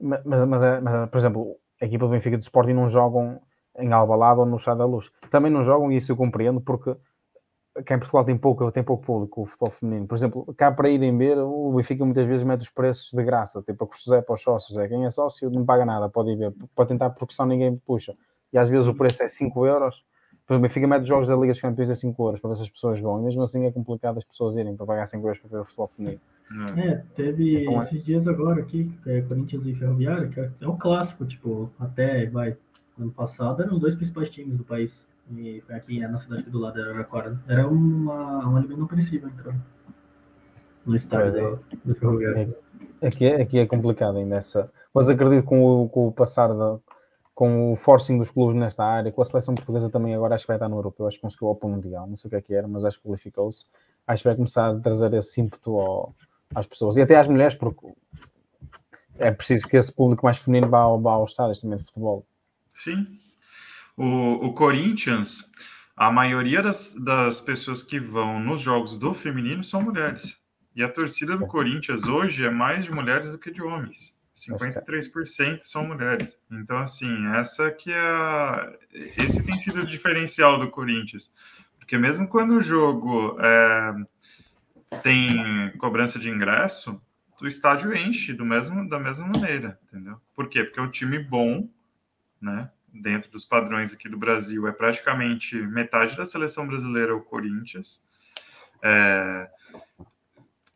[0.00, 3.40] Mas, mas, é, mas, por exemplo, a equipa do Benfica do Sporting não jogam
[3.78, 5.10] em Albalade ou no Chá da Luz.
[5.30, 6.96] Também não jogam, e isso eu compreendo, porque
[7.84, 10.06] cá em Portugal tem pouco, tem pouco público o futebol feminino.
[10.06, 13.62] Por exemplo, cá para irem ver, o Benfica muitas vezes mete os preços de graça,
[13.62, 14.78] tipo a custo é para os sócios.
[14.78, 17.76] É, quem é sócio não paga nada, pode ir ver, pode tentar porque senão ninguém
[17.76, 18.16] puxa.
[18.52, 20.04] E às vezes o preço é 5 euros
[20.46, 22.62] por exemplo, Benfica mete jogos da Liga dos Campeões a 5 euros para ver se
[22.64, 23.18] as pessoas vão.
[23.20, 25.64] E mesmo assim é complicado as pessoas irem para pagar 5 euros para ver o
[25.64, 26.20] futebol feminino.
[26.76, 27.84] É, teve então, é.
[27.84, 32.26] esses dias agora aqui, é, Corinthians e Ferroviário, que é, é um clássico, tipo, até
[32.26, 32.56] vai.
[32.96, 35.04] Ano passado eram os dois principais times do país.
[35.32, 37.40] E foi aqui na cidade do lado, era Araraquara.
[37.48, 39.60] Era uma, um alimento não perecível entrando
[40.84, 42.54] no estádio é, do, do Ferroviário.
[43.02, 44.70] Aqui é, aqui é complicado ainda essa.
[44.92, 46.78] Mas acredito que com o, com o passar da,
[47.34, 50.48] com o forcing dos clubes nesta área, com a seleção portuguesa também agora acho que
[50.48, 52.54] vai estar no europeu, acho que conseguiu o Mundial, não sei o que é que
[52.54, 53.66] era, mas acho que qualificou-se.
[54.06, 56.14] Acho que vai começar a trazer esse ímpeto ao,
[56.54, 57.86] às pessoas e até às mulheres, porque
[59.18, 62.24] é preciso que esse público mais feminino vá, vá aos estádios também de futebol.
[62.76, 63.18] Sim.
[63.96, 65.50] O, o Corinthians,
[65.96, 70.36] a maioria das, das pessoas que vão nos jogos do feminino são mulheres.
[70.74, 74.13] E a torcida do Corinthians hoje é mais de mulheres do que de homens.
[74.36, 76.36] 53% são mulheres.
[76.50, 81.34] Então, assim, essa que é esse tem sido o diferencial do Corinthians.
[81.78, 83.94] Porque mesmo quando o jogo é...
[85.02, 87.00] tem cobrança de ingresso,
[87.40, 90.20] o estádio enche do mesmo, da mesma maneira, entendeu?
[90.34, 90.64] Por quê?
[90.64, 91.68] Porque é um time bom,
[92.40, 92.70] né?
[92.92, 98.02] Dentro dos padrões aqui do Brasil, é praticamente metade da seleção brasileira é o Corinthians.
[98.82, 99.50] É,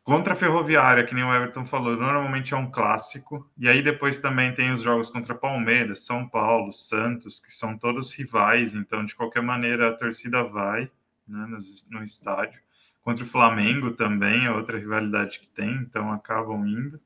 [0.09, 3.47] Contra a Ferroviária, que nem o Everton falou, normalmente é um clássico.
[3.55, 8.11] E aí depois também tem os jogos contra Palmeiras, São Paulo, Santos, que são todos
[8.15, 8.73] rivais.
[8.73, 10.89] Então, de qualquer maneira, a torcida vai
[11.27, 11.59] né, no,
[11.91, 12.59] no estádio.
[13.03, 16.99] Contra o Flamengo também é outra rivalidade que tem, então acabam indo.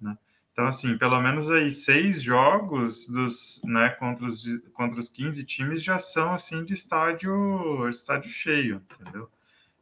[0.00, 0.16] Né?
[0.50, 4.42] Então, assim, pelo menos aí seis jogos dos, né, contra, os,
[4.72, 9.28] contra os 15 times já são assim de estádio, estádio cheio, entendeu?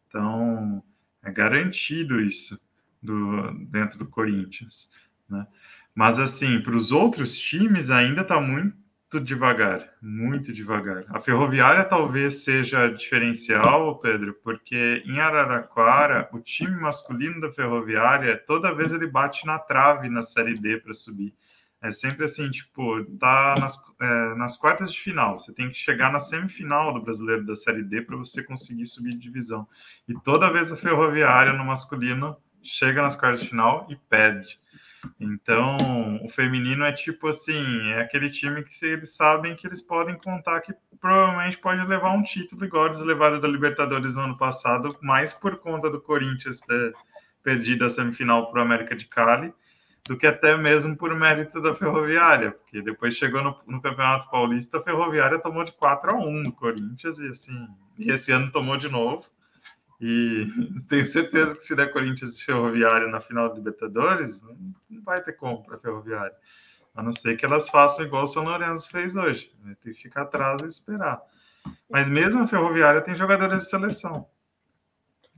[0.09, 0.83] Então,
[1.23, 2.63] é garantido isso
[3.05, 4.90] do, dentro do Corinthians.
[5.29, 5.47] Né?
[5.95, 8.75] Mas, assim, para os outros times ainda está muito
[9.21, 11.05] devagar, muito devagar.
[11.09, 18.75] A Ferroviária talvez seja diferencial, Pedro, porque em Araraquara, o time masculino da Ferroviária, toda
[18.75, 21.33] vez ele bate na trave na Série B para subir.
[21.81, 25.38] É sempre assim, tipo, tá nas, é, nas quartas de final.
[25.38, 29.11] Você tem que chegar na semifinal do brasileiro da Série D para você conseguir subir
[29.11, 29.69] de divisão.
[30.09, 34.59] E toda vez a Ferroviária no masculino chega nas quartas de final e perde.
[35.20, 40.16] Então, o feminino é tipo assim, é aquele time que eles sabem que eles podem
[40.16, 44.96] contar que provavelmente pode levar um título igual eles levaram da Libertadores no ano passado,
[45.03, 46.94] mais por conta do Corinthians ter
[47.42, 49.53] perdido a semifinal para o América de Cali
[50.07, 54.79] do que até mesmo por mérito da Ferroviária, porque depois chegou no, no, Campeonato Paulista,
[54.79, 57.66] a Ferroviária tomou de 4 a 1 no Corinthians, e assim,
[57.98, 59.24] e esse ano tomou de novo.
[60.07, 60.47] E
[60.87, 65.33] tenho certeza que se der Corinthians e Ferroviária na final do Libertadores, não vai ter
[65.33, 66.35] como para a Ferroviária.
[66.95, 69.51] A não ser que elas façam igual o São Lourenço fez hoje.
[69.64, 69.75] Né?
[69.83, 71.23] Tem que ficar atrás e esperar.
[71.88, 74.29] Mas mesmo a Ferroviária tem jogadores de seleção.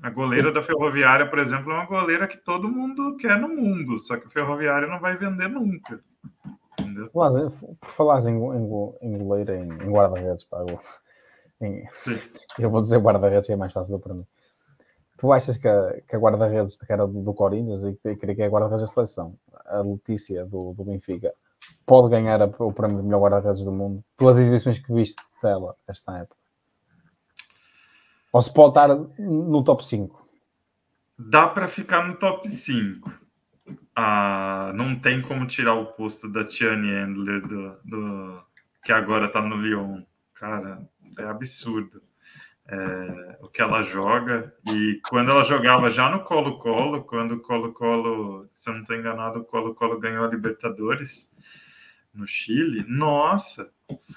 [0.03, 3.99] A goleira da Ferroviária, por exemplo, é uma goleira que todo mundo quer no mundo,
[4.01, 6.01] só que a Ferroviária não vai vender nunca.
[6.79, 7.09] Entendeu?
[7.09, 8.65] Por falar em, em,
[9.03, 10.81] em goleira, em, em guarda-redes, eu,
[12.59, 14.27] eu vou dizer guarda-redes que é mais fácil para mim.
[15.17, 18.35] Tu achas que a, que a guarda-redes que era do, do Corinthians e que queria
[18.35, 21.33] que é a guarda-redes da seleção, a Letícia do, do Benfica,
[21.87, 25.75] pode ganhar a, o prémio de melhor guarda-redes do mundo pelas exibições que viste dela
[25.89, 26.37] esta época?
[28.33, 30.29] Ou se pode estar no top 5?
[31.19, 33.11] Dá para ficar no top 5.
[33.95, 38.43] Ah, não tem como tirar o posto da Tiane Endler, do, do,
[38.85, 40.03] que agora está no Lyon.
[40.35, 40.87] Cara,
[41.19, 42.03] é absurdo
[42.69, 44.53] é, o que ela joga.
[44.73, 49.41] E quando ela jogava já no Colo-Colo, quando o Colo-Colo, se eu não estou enganado,
[49.41, 51.35] o Colo-Colo ganhou a Libertadores
[52.13, 53.71] no Chile, nossa,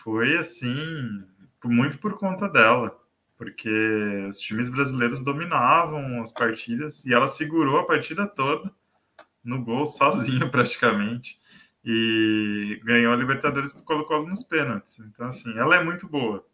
[0.04, 1.24] foi assim,
[1.64, 2.98] muito por conta dela
[3.40, 8.70] porque os times brasileiros dominavam as partidas e ela segurou a partida toda
[9.42, 11.40] no gol sozinha praticamente
[11.84, 15.00] e ganhou a Libertadores por Colo-Colo nos pênaltis.
[15.00, 16.46] Então assim, ela é muito boa.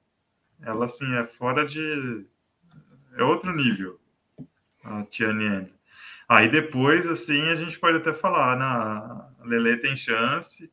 [0.61, 2.25] Ela assim é fora de
[3.17, 3.99] é outro nível
[4.83, 5.71] a Tiane
[6.27, 9.57] Aí depois assim a gente pode até falar, na né?
[9.57, 10.71] Lele tem chance,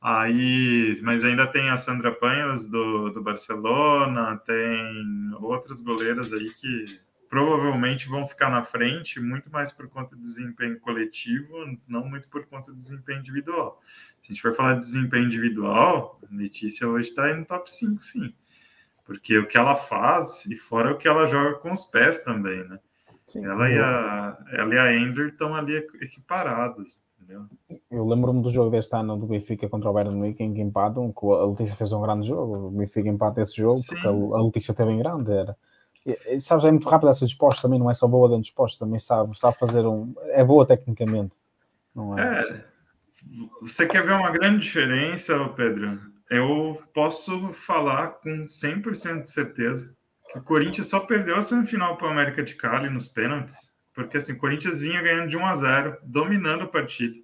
[0.00, 6.84] Aí, mas ainda tem a Sandra Panhos do, do Barcelona, tem outras goleiras aí que
[7.28, 11.52] provavelmente vão ficar na frente, muito mais por conta do desempenho coletivo,
[11.86, 13.82] não muito por conta do desempenho individual.
[14.22, 18.32] Se a gente for falar de desempenho individual, Letícia hoje está no top 5, sim.
[19.08, 22.62] Porque o que ela faz, e fora o que ela joga com os pés também,
[22.68, 22.78] né?
[23.26, 26.96] Sim, ela, e a, ela e a Ender estão ali equiparadas
[27.28, 27.46] entendeu?
[27.90, 31.12] Eu lembro-me do jogo deste ano do Benfica contra o Bayern Munique em que empatam,
[31.12, 33.88] que a Letícia fez um grande jogo, o Benfica empata esse jogo Sim.
[33.88, 35.56] porque a Letícia teve em grande, era.
[36.06, 38.84] E, sabes, é muito rápida essa disposta também, não é só boa dentro de disposta,
[38.84, 40.14] também sabe, sabe fazer um.
[40.28, 41.36] É boa tecnicamente,
[41.94, 42.40] não é?
[42.40, 42.64] É.
[43.60, 46.00] Você quer ver uma grande diferença, Pedro?
[46.30, 49.94] Eu posso falar com 100% de certeza
[50.30, 54.16] que o Corinthians só perdeu a semifinal para o América de Cali nos pênaltis porque
[54.16, 57.16] assim, o Corinthians vinha ganhando de 1 a 0, dominando a partida.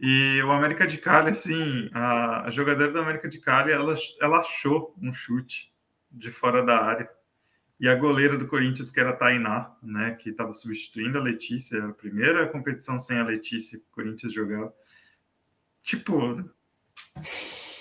[0.00, 4.38] E o América de Cali, assim, a, a jogadora do América de Cali, ela, ela
[4.38, 5.70] achou um chute
[6.10, 7.10] de fora da área.
[7.78, 11.84] E a goleira do Corinthians, que era a Tainá, né, que estava substituindo a Letícia,
[11.84, 14.72] a primeira competição sem a Letícia que o Corinthians jogava.
[15.82, 16.50] Tipo,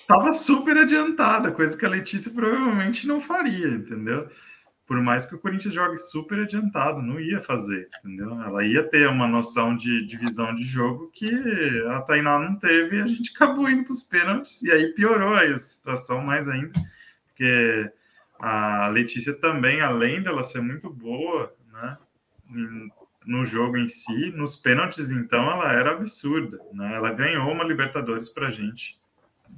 [0.10, 4.28] tava super adiantada, coisa que a Letícia provavelmente não faria, entendeu?
[4.90, 8.42] por mais que o Corinthians jogue super adiantado, não ia fazer, entendeu?
[8.42, 11.30] Ela ia ter uma noção de divisão de jogo que
[11.92, 15.36] a Tainá não teve e a gente acabou indo para os pênaltis e aí piorou
[15.36, 16.74] a situação mais ainda,
[17.28, 17.92] porque
[18.40, 21.98] a Letícia também, além dela ser muito boa, né,
[23.28, 26.96] no jogo em si, nos pênaltis, então, ela era absurda, né?
[26.96, 28.99] Ela ganhou uma Libertadores para gente,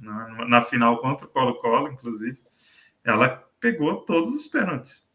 [0.00, 2.40] na, na final contra o Colo-Colo, inclusive.
[3.04, 5.08] Ela pegou todos os pênaltis.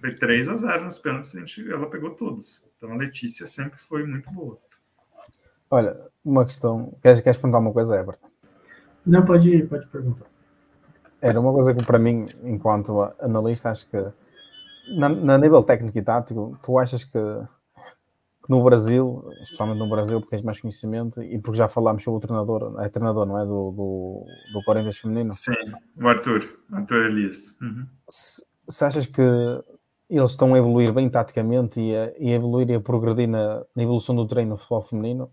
[0.00, 2.68] Foi 3 a 0 nos pênaltis, a gente, ela pegou todos.
[2.76, 4.58] Então a Letícia sempre foi muito boa.
[5.70, 6.92] Olha, uma questão.
[7.00, 8.28] Queres, queres perguntar uma coisa, Everton?
[9.06, 10.26] Não, pode, pode perguntar.
[11.20, 13.96] Era uma coisa que, para mim, enquanto analista, acho que,
[14.98, 17.18] na, na nível técnico e tático, tu achas que,
[18.42, 22.18] que, no Brasil, especialmente no Brasil, porque tens mais conhecimento e porque já falámos sobre
[22.18, 23.44] o treinador, é treinador, não é?
[23.44, 25.34] Do, do, do Corinthians feminino?
[25.34, 25.52] Sim,
[25.96, 27.56] o Arthur, Arthur Elias.
[27.60, 27.86] Uhum.
[28.08, 29.22] Se, se achas que
[30.10, 33.64] eles estão a evoluir bem taticamente e a, e a evoluir e a progredir na,
[33.74, 35.30] na, evolução do treino no futebol feminino,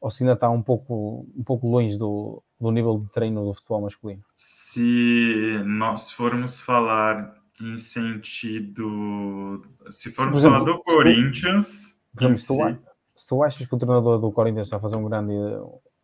[0.00, 3.54] ou se ainda está um pouco, um pouco longe do, do nível de treino do
[3.54, 4.22] futebol masculino?
[4.36, 9.62] Se nós formos falar em sentido.
[9.90, 11.97] Se formos exemplo, falar do Corinthians.
[12.18, 12.78] Por exemplo, se, tu,
[13.14, 15.32] se tu achas que o treinador do Corinthians está a fazer um grande,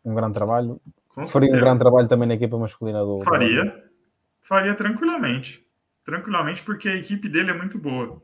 [0.05, 1.57] um grande trabalho, Com faria certeza.
[1.57, 3.23] um grande trabalho também na equipa masculina do.
[3.25, 3.85] Faria.
[4.43, 5.65] Faria tranquilamente
[6.05, 8.23] tranquilamente, porque a equipe dele é muito boa.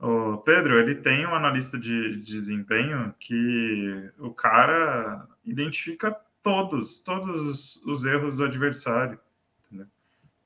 [0.00, 8.04] O Pedro, ele tem um analista de, desempenho que o cara identifica todos, todos os
[8.04, 9.18] erros do adversário.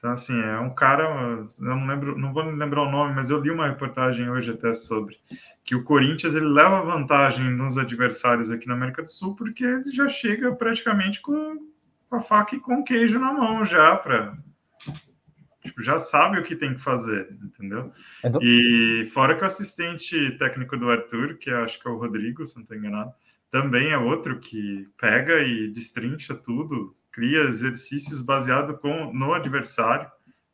[0.03, 3.41] Então, assim, é um cara, eu não lembro, não vou lembrar o nome, mas eu
[3.41, 5.17] li uma reportagem hoje até sobre
[5.65, 9.93] que o Corinthians ele leva vantagem nos adversários aqui na América do Sul porque ele
[9.93, 11.71] já chega praticamente com,
[12.11, 14.37] com a faca e com queijo na mão já para
[15.63, 17.93] tipo, já sabe o que tem que fazer, entendeu?
[18.25, 18.41] Então...
[18.43, 22.57] E fora que o assistente técnico do Arthur, que acho que é o Rodrigo, se
[22.57, 23.13] não estou enganado,
[23.53, 30.11] também é outro que pega e destrincha tudo, cria exercícios baseado com, no adversário,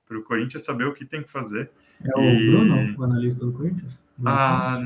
[0.06, 1.70] para o Corinthians saber o que tem que fazer.
[2.02, 2.48] É e...
[2.48, 3.98] o Bruno, o analista do Corinthians?
[4.24, 4.80] Ah,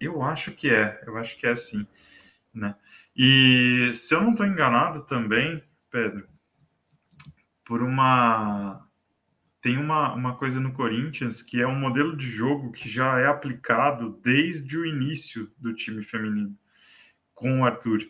[0.00, 1.86] eu acho que é, eu acho que é sim,
[2.54, 2.74] né?
[3.14, 6.26] E se eu não estou enganado também, Pedro,
[7.64, 8.82] por uma
[9.60, 13.26] tem uma, uma coisa no Corinthians que é um modelo de jogo que já é
[13.26, 16.56] aplicado desde o início do time feminino
[17.34, 18.06] com o Arthur.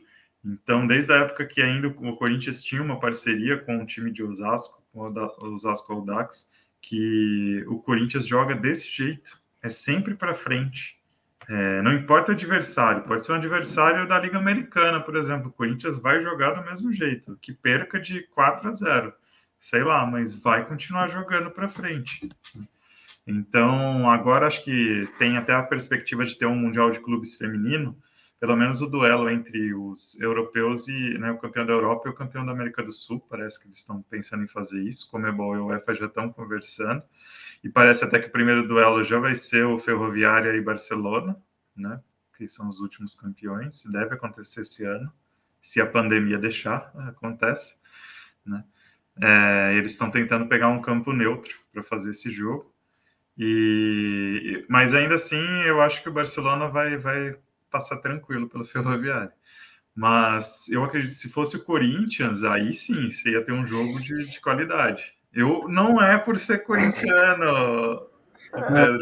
[0.46, 4.22] Então, desde a época que ainda o Corinthians tinha uma parceria com o time de
[4.22, 6.48] Osasco, com o Osasco Audax,
[6.80, 10.96] que o Corinthians joga desse jeito, é sempre para frente.
[11.48, 15.48] É, não importa o adversário, pode ser um adversário da Liga Americana, por exemplo.
[15.48, 19.12] O Corinthians vai jogar do mesmo jeito, que perca de 4 a 0
[19.60, 22.28] sei lá, mas vai continuar jogando para frente.
[23.26, 27.96] Então, agora acho que tem até a perspectiva de ter um Mundial de Clubes feminino,
[28.38, 32.14] pelo menos o duelo entre os europeus e né, o campeão da Europa e o
[32.14, 33.20] campeão da América do Sul.
[33.30, 35.10] Parece que eles estão pensando em fazer isso.
[35.10, 37.02] Como bom, e o UEFA já estão conversando.
[37.64, 41.36] E parece até que o primeiro duelo já vai ser o Ferroviária e Barcelona,
[41.74, 42.00] né?
[42.36, 43.82] Que são os últimos campeões.
[43.84, 45.10] Deve acontecer esse ano,
[45.62, 47.74] se a pandemia deixar, acontece,
[48.44, 48.62] né?
[49.18, 52.70] É, eles estão tentando pegar um campo neutro para fazer esse jogo.
[53.38, 57.34] E, mas ainda assim, eu acho que o Barcelona vai, vai
[57.76, 59.30] passar tranquilo pelo Ferroviário.
[59.94, 64.00] Mas eu acredito que se fosse o Corinthians, aí sim, você ia ter um jogo
[64.00, 65.02] de, de qualidade.
[65.32, 68.06] Eu não é por ser corintiano,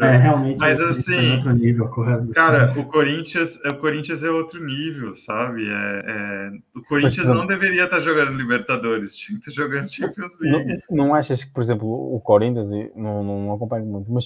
[0.01, 0.59] é, realmente.
[0.59, 1.89] Mas assim, é nível,
[2.33, 5.65] cara, o Corinthians, o Corinthians é outro nível, sabe?
[5.67, 6.51] É, é...
[6.75, 10.81] o Corinthians mas, não deveria estar jogando Libertadores, tinha que estar jogando Champions League.
[10.89, 14.25] Não, não achas que, por exemplo, o Corinthians, não, não, não acompanho muito, mas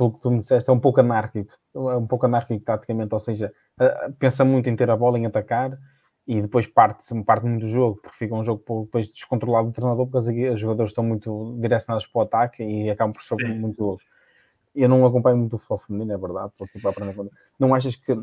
[0.00, 3.20] pelo que tu me disseste, é um pouco anárquico, é um pouco anárquico taticamente, ou
[3.20, 3.52] seja,
[4.18, 5.76] pensa muito em ter a bola, em atacar
[6.26, 10.06] e depois parte-se parte muito do jogo, porque fica um jogo depois descontrolado do treinador,
[10.06, 14.02] porque os jogadores estão muito direcionados para o ataque e acabam por sofrer muitos gols
[14.74, 16.78] eu não acompanho muito o futebol feminino, é verdade, porque
[17.58, 18.16] não achas que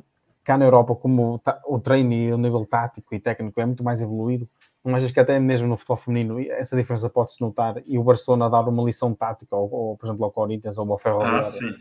[0.44, 4.02] cá na Europa, como o treino e o nível tático e técnico é muito mais
[4.02, 4.48] evoluído,
[4.88, 8.50] não achas que até mesmo no futebol feminino essa diferença pode-se notar e o Barcelona
[8.50, 11.40] dar uma lição tática, ou, ou por exemplo, ao Corinthians ou ao Ferroviário?
[11.40, 11.76] Ah,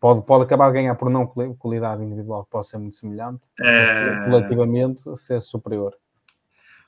[0.00, 4.10] pode, pode acabar a ganhar por não qualidade individual, que pode ser muito semelhante, é...
[4.10, 5.94] mas coletivamente ser superior.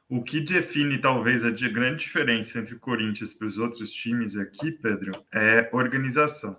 [0.08, 4.72] O que define talvez a grande diferença entre o Corinthians e os outros times aqui,
[4.72, 6.56] Pedro, é organização.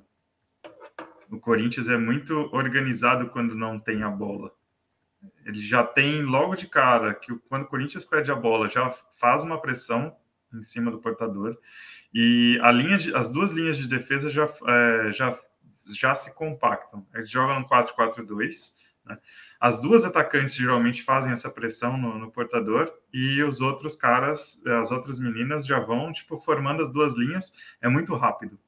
[1.29, 4.51] O Corinthians é muito organizado quando não tem a bola.
[5.45, 9.43] Ele já tem logo de cara que quando o Corinthians perde a bola, já faz
[9.43, 10.15] uma pressão
[10.53, 11.57] em cima do portador
[12.13, 15.37] e a linha de, as duas linhas de defesa já, é, já
[15.89, 17.05] já se compactam.
[17.13, 18.73] Eles jogam no 4-4-2,
[19.05, 19.17] né?
[19.59, 24.89] As duas atacantes geralmente fazem essa pressão no, no, portador e os outros caras, as
[24.91, 27.53] outras meninas já vão, tipo, formando as duas linhas.
[27.79, 28.59] É muito rápido.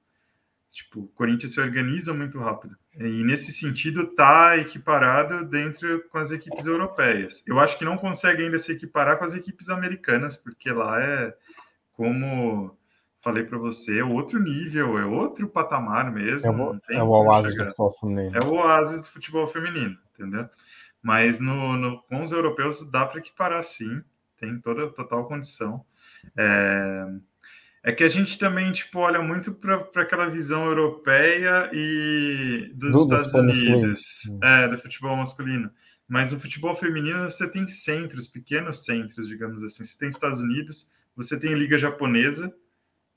[0.71, 2.77] Tipo, o Corinthians se organiza muito rápido.
[2.97, 7.43] E nesse sentido tá equiparado dentro com as equipes europeias.
[7.47, 11.33] Eu acho que não consegue ainda se equiparar com as equipes americanas, porque lá é
[11.93, 12.77] como
[13.23, 16.79] falei para você, é outro nível, é outro patamar mesmo.
[16.89, 18.37] É o, é o oásis do futebol feminino.
[18.37, 20.49] É o oásis do futebol feminino, entendeu?
[21.01, 24.03] Mas no, no, com os europeus dá para equiparar sim,
[24.37, 25.85] tem toda total condição.
[26.37, 27.05] É,
[27.83, 33.03] é que a gente também tipo, olha muito para aquela visão europeia e dos do,
[33.03, 34.01] Estados Unidos,
[34.41, 35.69] é, do futebol masculino.
[36.07, 39.85] Mas no futebol feminino você tem centros, pequenos centros, digamos assim.
[39.85, 42.53] Você tem Estados Unidos, você tem Liga Japonesa,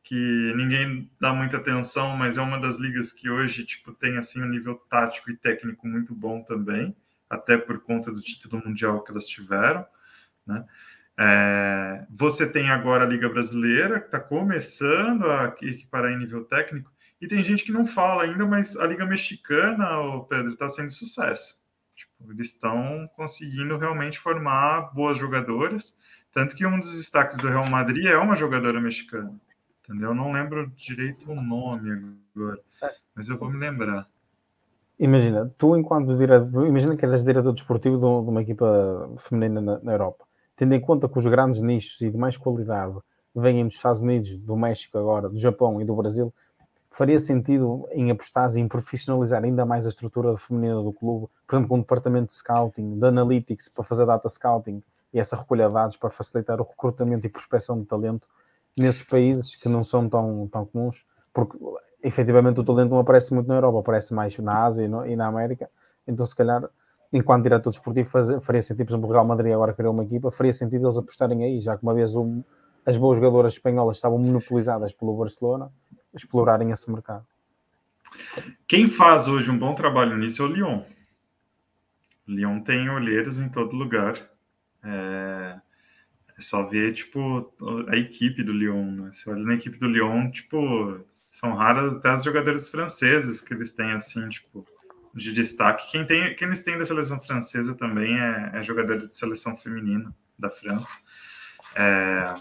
[0.02, 4.42] que ninguém dá muita atenção, mas é uma das ligas que hoje tipo tem assim
[4.42, 6.94] um nível tático e técnico muito bom também
[7.28, 9.84] até por conta do título mundial que elas tiveram,
[10.46, 10.64] né?
[11.18, 16.90] É, você tem agora a Liga Brasileira, que está começando a equiparar em nível técnico,
[17.20, 20.90] e tem gente que não fala ainda, mas a Liga Mexicana, o Pedro, está sendo
[20.90, 21.64] sucesso.
[21.94, 25.98] Tipo, eles estão conseguindo realmente formar boas jogadoras,
[26.32, 29.34] tanto que um dos destaques do Real Madrid é uma jogadora mexicana.
[29.82, 30.10] Entendeu?
[30.10, 32.60] Eu não lembro direito o nome agora,
[33.14, 34.06] mas eu vou me lembrar.
[34.98, 39.92] Imagina, tu enquanto diretor, imagina que eras diretor desportivo de uma equipa feminina na, na,
[39.92, 40.25] Europa,
[40.56, 42.96] tendo em conta que os grandes nichos e de mais qualidade
[43.34, 46.32] vêm dos Estados Unidos, do México agora, do Japão e do Brasil,
[46.90, 51.68] faria sentido em apostar em profissionalizar ainda mais a estrutura feminina do clube, por exemplo,
[51.68, 54.82] com um departamento de scouting, de analytics para fazer data scouting
[55.12, 58.26] e essa recolha de dados para facilitar o recrutamento e prospecção de talento
[58.74, 61.04] nesses países que não são tão, tão comuns,
[61.34, 61.58] porque
[62.02, 65.14] efetivamente o talento não aparece muito na Europa, aparece mais na Ásia e, no, e
[65.14, 65.68] na América.
[66.06, 66.68] Então, se calhar,
[67.12, 70.30] enquanto diretor desportivo, faz, faria sentido, por exemplo, o Real Madrid agora criou uma equipa,
[70.30, 72.42] faria sentido eles apostarem aí, já que uma vez um,
[72.84, 75.70] as boas jogadoras espanholas estavam monopolizadas pelo Barcelona,
[76.14, 77.26] explorarem esse mercado.
[78.66, 80.82] Quem faz hoje um bom trabalho nisso é o Lyon.
[82.26, 84.14] O Lyon tem olheiros em todo lugar.
[84.82, 85.56] É,
[86.38, 87.52] é só ver, tipo,
[87.88, 89.10] a equipe do Lyon, né?
[89.12, 93.74] Você olha na equipe do Lyon, tipo, são raras até as jogadores franceses que eles
[93.74, 94.66] têm, assim, tipo,
[95.16, 95.90] de destaque.
[95.90, 100.14] Quem, tem, quem eles têm da seleção francesa também é, é jogador de seleção feminina
[100.38, 101.00] da França.
[101.74, 102.34] É...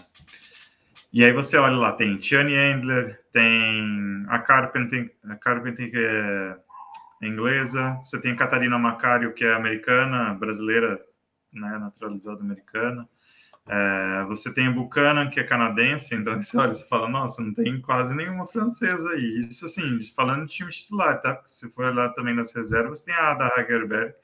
[1.12, 7.26] E aí você olha lá, tem Tiane Endler, tem a Carpenter, a Carpenter que é
[7.26, 11.00] inglesa, você tem a Catarina Macario, que é americana, brasileira,
[11.52, 13.08] né, naturalizada americana.
[13.68, 17.52] É, você tem a Buchanan, que é canadense, então você olha e fala, nossa, não
[17.52, 19.40] tem quase nenhuma francesa aí.
[19.48, 21.42] Isso assim, falando de time titular, tá?
[21.46, 24.14] Se for lá também nas reservas, tem a Ada Hagerberg,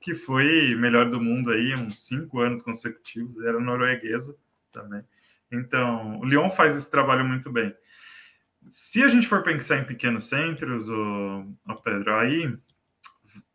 [0.00, 4.36] que foi melhor do mundo aí uns cinco anos consecutivos, era norueguesa
[4.72, 5.02] também.
[5.50, 7.74] Então, o Lyon faz esse trabalho muito bem.
[8.70, 12.56] Se a gente for pensar em pequenos centros, o, o Pedro, aí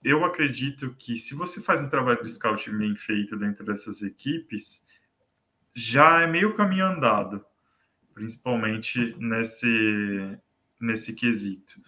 [0.04, 4.86] eu acredito que se você faz um trabalho de scout bem feito dentro dessas equipes,
[5.78, 7.46] já é meio caminho andado,
[8.12, 10.36] principalmente nesse,
[10.82, 11.80] nesse quesito.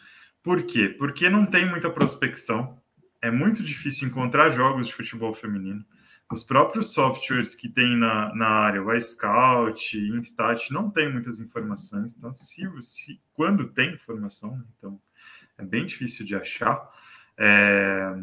[0.44, 0.90] Por quê?
[0.90, 2.80] Porque não tem muita prospecção,
[3.20, 5.84] é muito difícil encontrar jogos de futebol feminino.
[6.32, 12.16] Os próprios softwares que tem na, na área, o iScout, Instat, não tem muitas informações.
[12.16, 15.02] Então, se, se, quando tem informação, então
[15.58, 16.88] é bem difícil de achar.
[17.36, 18.14] É,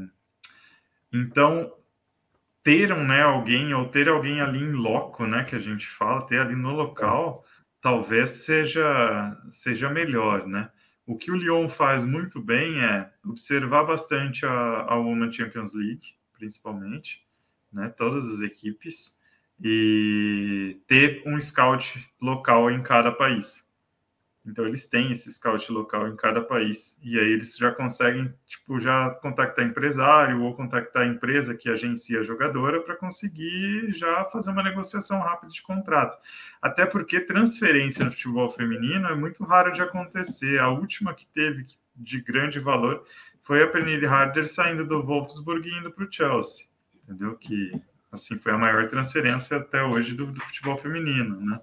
[1.12, 1.74] então,
[2.66, 6.40] ter né, alguém, ou ter alguém ali em loco, né, que a gente fala, ter
[6.40, 7.44] ali no local,
[7.80, 10.68] talvez seja, seja melhor, né?
[11.06, 14.50] O que o Lyon faz muito bem é observar bastante a,
[14.88, 17.24] a Women Champions League, principalmente,
[17.72, 19.16] né, todas as equipes,
[19.62, 23.65] e ter um scout local em cada país.
[24.46, 28.80] Então eles têm esse scout local em cada país e aí eles já conseguem tipo
[28.80, 34.50] já contactar empresário ou contactar a empresa que agencia a jogadora para conseguir já fazer
[34.50, 36.16] uma negociação rápida de contrato.
[36.62, 40.60] Até porque transferência no futebol feminino é muito raro de acontecer.
[40.60, 41.66] A última que teve
[41.96, 43.04] de grande valor
[43.42, 46.66] foi a Pernille Harder saindo do Wolfsburg e indo para o Chelsea,
[47.02, 47.36] entendeu?
[47.36, 47.72] Que
[48.16, 51.60] assim foi a maior transferência até hoje do, do futebol feminino, né?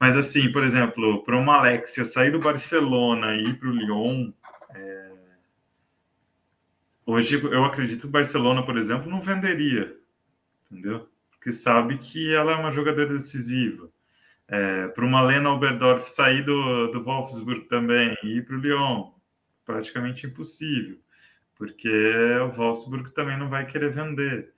[0.00, 4.32] Mas, assim, por exemplo, para uma Alexia sair do Barcelona e ir para o Lyon,
[4.74, 5.12] é...
[7.06, 9.96] hoje eu acredito que o Barcelona, por exemplo, não venderia,
[10.70, 11.08] entendeu?
[11.30, 13.90] Porque sabe que ela é uma jogadora decisiva.
[14.50, 19.12] É, para uma Lena Oberdorf sair do, do Wolfsburg também e ir para o Lyon,
[19.64, 20.98] praticamente impossível,
[21.54, 21.90] porque
[22.40, 24.54] o Wolfsburg também não vai querer vender?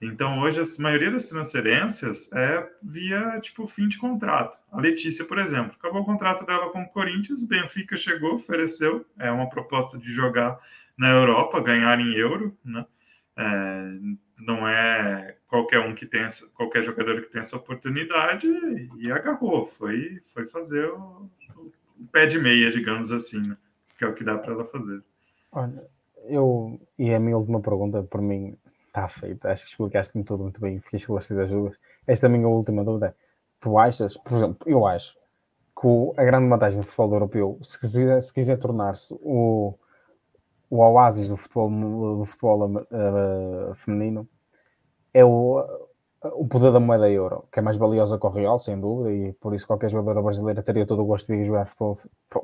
[0.00, 4.58] Então, hoje, a maioria das transferências é via, tipo, fim de contrato.
[4.72, 9.04] A Letícia, por exemplo, acabou o contrato dela com o Corinthians, o Benfica chegou, ofereceu,
[9.18, 10.58] é uma proposta de jogar
[10.96, 12.86] na Europa, ganhar em euro, né?
[13.36, 13.92] É,
[14.38, 18.46] não é qualquer um que tem essa, qualquer jogador que tem essa oportunidade
[18.98, 21.30] e agarrou, foi, foi fazer o,
[21.98, 23.56] o pé de meia, digamos assim, né?
[23.98, 25.02] que é o que dá para ela fazer.
[25.52, 25.86] Olha,
[26.24, 28.56] eu, e a minha última pergunta, por mim,
[28.90, 29.46] está feito.
[29.46, 30.78] Acho que explicaste-me tudo muito bem.
[30.80, 31.78] Fiquei esclarecido as dúvidas.
[32.06, 33.16] Esta é a minha última dúvida.
[33.60, 35.18] Tu achas, por exemplo, eu acho
[35.80, 39.74] que a grande vantagem do futebol europeu, se quiser, se quiser tornar-se o,
[40.68, 44.28] o oásis do futebol, do futebol uh, feminino,
[45.12, 45.64] é o,
[46.22, 49.32] o poder da moeda euro, que é mais valiosa que o real, sem dúvida, e
[49.34, 51.98] por isso qualquer jogadora brasileira teria todo o gosto de vir jogar futebol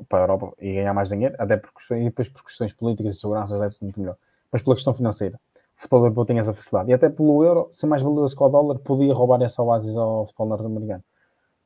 [0.09, 3.15] para a Europa e ganhar mais dinheiro, até por questões, e depois por questões políticas
[3.15, 4.17] e segurança é tudo muito melhor.
[4.51, 5.39] Mas pela questão financeira,
[5.77, 6.89] futebol europeu tem essa facilidade.
[6.89, 10.25] E até pelo euro, ser mais valioso que o dólar, podia roubar essa oásis ao
[10.25, 11.03] futebol norte-americano.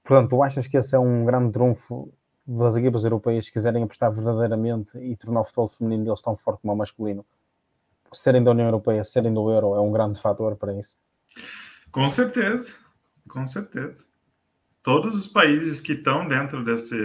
[0.03, 2.13] Portanto, tu achas que esse é um grande trunfo
[2.45, 6.61] das equipas europeias que quiserem apostar verdadeiramente e tornar o futebol feminino deles tão forte
[6.61, 7.25] como o masculino?
[8.11, 10.97] Serem da União Europeia, serem do euro, é um grande fator para isso?
[11.91, 12.73] Com certeza,
[13.29, 14.05] com certeza.
[14.83, 16.97] Todos os países que estão dentro desse,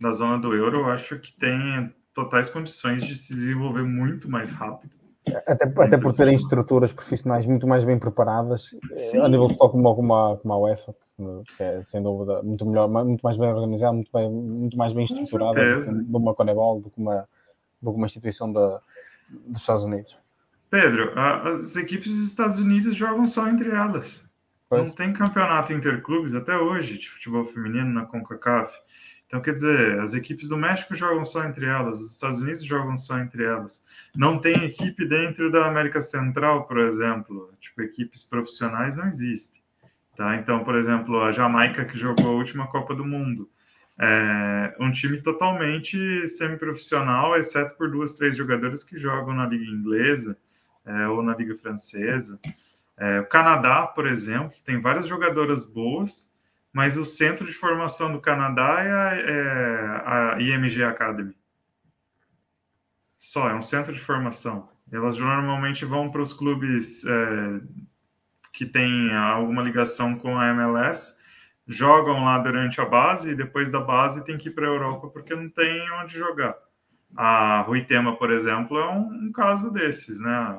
[0.00, 4.52] da zona do euro, eu acho que têm totais condições de se desenvolver muito mais
[4.52, 4.99] rápido
[5.46, 9.20] até, até por terem estruturas profissionais muito mais bem preparadas, Sim.
[9.20, 10.94] a nível de futebol como, como, a, como a UEFA,
[11.56, 15.04] que é sem dúvida muito melhor, muito mais bem organizada, muito, bem, muito mais bem
[15.04, 17.28] estruturada do que uma Conebol, do que uma,
[17.80, 18.80] do que uma instituição da,
[19.28, 20.18] dos Estados Unidos.
[20.70, 24.28] Pedro, as equipes dos Estados Unidos jogam só entre elas.
[24.68, 24.88] Pois.
[24.88, 28.72] Não tem campeonato interclubes até hoje de futebol feminino na CONCACAF.
[29.30, 32.98] Então, quer dizer, as equipes do México jogam só entre elas, os Estados Unidos jogam
[32.98, 33.80] só entre elas.
[34.12, 37.54] Não tem equipe dentro da América Central, por exemplo.
[37.60, 39.62] Tipo, equipes profissionais não existem.
[40.16, 40.34] Tá?
[40.34, 43.48] Então, por exemplo, a Jamaica, que jogou a última Copa do Mundo,
[43.96, 50.36] é um time totalmente semi-profissional, exceto por duas, três jogadores que jogam na Liga Inglesa
[50.84, 52.40] é, ou na Liga Francesa.
[52.98, 56.29] É, o Canadá, por exemplo, tem várias jogadoras boas,
[56.72, 61.34] mas o centro de formação do Canadá é a, é IMG Academy.
[63.18, 64.68] Só, é um centro de formação.
[64.90, 67.60] Elas normalmente vão para os clubes é,
[68.52, 71.18] que têm alguma ligação com a MLS,
[71.66, 75.08] jogam lá durante a base e depois da base tem que ir para a Europa
[75.08, 76.56] porque não tem onde jogar.
[77.16, 80.58] A Rui Tema, por exemplo, é um, um caso desses, né?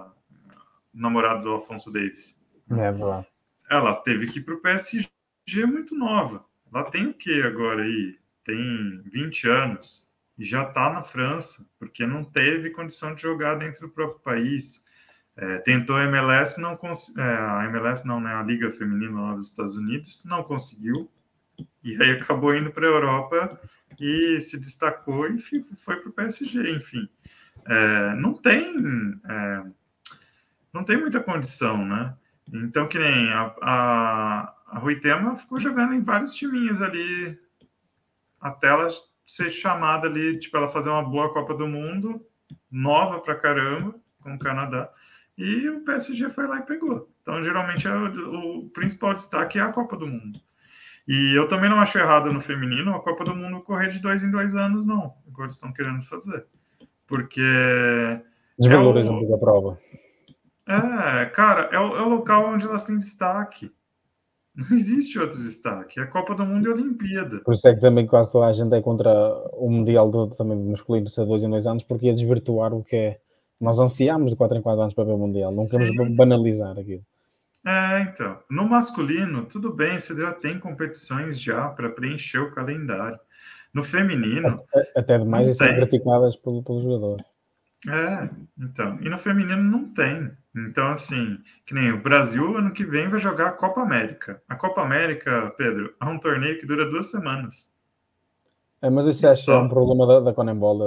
[0.94, 2.42] O namorado do Afonso Davis.
[2.78, 3.26] É, boa.
[3.70, 5.10] Ela teve que ir para o PSG
[5.62, 6.46] é muito nova.
[6.74, 8.18] Ela tem o que agora aí?
[8.46, 13.82] Tem 20 anos e já está na França, porque não teve condição de jogar dentro
[13.82, 14.86] do próprio país.
[15.36, 16.78] É, tentou a MLS, não
[17.18, 18.34] é, a MLS não, né?
[18.34, 21.10] A Liga Feminina lá dos Estados Unidos não conseguiu
[21.84, 23.62] e aí acabou indo para a Europa
[24.00, 27.08] e se destacou e foi para o PSG, enfim.
[27.66, 28.74] É, não tem
[29.30, 29.64] é,
[30.74, 32.16] não tem muita condição, né?
[32.52, 37.38] Então, que nem a, a, a Ruitema ficou jogando em vários timinhos ali,
[38.40, 38.90] até ela
[39.28, 42.26] ser chamada ali, tipo, ela fazer uma boa Copa do Mundo,
[42.72, 44.90] nova pra caramba, com o Canadá,
[45.38, 47.10] e o PSG foi lá e pegou.
[47.22, 50.40] Então, geralmente, é o, o principal destaque é a Copa do Mundo.
[51.08, 54.24] E eu também não acho errado no feminino a Copa do Mundo correr de dois
[54.24, 55.14] em dois anos, não.
[55.28, 56.46] Agora estão querendo fazer.
[57.08, 57.42] Porque.
[58.58, 59.36] Desvalorizam é o...
[59.36, 59.80] a prova.
[60.68, 63.72] É, cara, é o, é o local onde elas têm destaque.
[64.56, 66.00] Não existe outro destaque.
[66.00, 67.40] É a Copa do Mundo e a Olimpíada.
[67.40, 69.10] Por isso é que também quase toda a gente é contra
[69.54, 72.96] o Mundial do, também masculino ser dois em dois anos, porque ia desvirtuar o que
[72.96, 73.20] é.
[73.60, 77.04] Nós ansiámos de 4 em 4 anos para ver o Mundial, não queremos banalizar aquilo.
[77.66, 78.40] É, então.
[78.50, 83.20] No masculino, tudo bem, você já tem competições já para preencher o calendário.
[83.74, 84.58] No feminino.
[84.74, 87.24] Até, até demais e são criticadas pelo, pelo jogador.
[87.88, 88.30] É,
[88.60, 89.00] então.
[89.02, 90.32] E no feminino não tem.
[90.56, 94.42] Então, assim, que nem o Brasil, ano que vem, vai jogar a Copa América.
[94.48, 97.72] A Copa América, Pedro, é um torneio que dura duas semanas.
[98.82, 100.82] É, mas isso acho que é um problema da, da Conembol.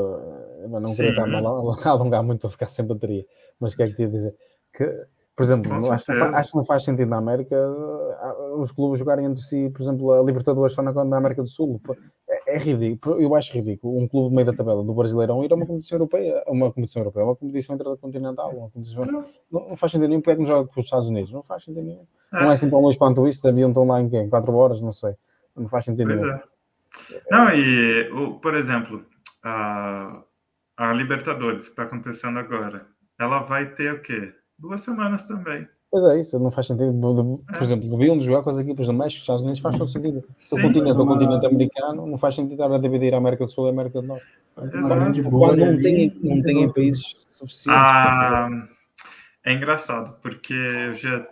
[0.63, 0.97] Eu não Sim.
[0.97, 3.25] queria estar a alongar muito para ficar sem bateria.
[3.59, 4.35] Mas o que é que te ia dizer?
[4.73, 4.85] Que,
[5.37, 9.43] por exemplo, acho, acho, que não faz sentido na América ah, os clubes jogarem entre
[9.43, 11.81] si, por exemplo, a Libertadores só na, na América do Sul
[12.55, 15.67] é ridículo, eu acho ridículo um clube meio da tabela do Brasileirão ir a uma
[15.67, 19.05] competição europeia, uma competição europeia, uma competição intercontinental, uma competição...
[19.05, 21.43] Não, não faz sentido nenhum, porque é que não joga com os Estados Unidos, não
[21.43, 22.07] faz sentido nenhum.
[22.33, 22.41] É.
[22.41, 24.27] Não é assim tão longe quanto isso, deviam estar lá em quê?
[24.29, 25.15] 4 horas, não sei,
[25.57, 26.35] não faz sentido pois nenhum.
[26.35, 26.43] É.
[27.31, 29.05] Não, e, por exemplo,
[29.45, 30.25] uh,
[30.77, 32.87] a Libertadores, que está acontecendo agora,
[33.19, 34.33] ela vai ter o quê?
[34.59, 35.69] Duas semanas também.
[35.95, 36.93] Pois é, isso não faz sentido.
[37.47, 37.63] Por é.
[37.63, 40.25] exemplo, deviam jogar com as equipes do México, Estados Unidos, faz todo sentido.
[40.27, 43.67] o continente do continente americano não faz sentido estar a dividir a América do Sul
[43.67, 44.27] e a América do Norte.
[44.57, 47.81] Quando não têm, não têm países suficientes.
[47.81, 48.49] Ah,
[49.45, 51.29] é engraçado, porque eu já,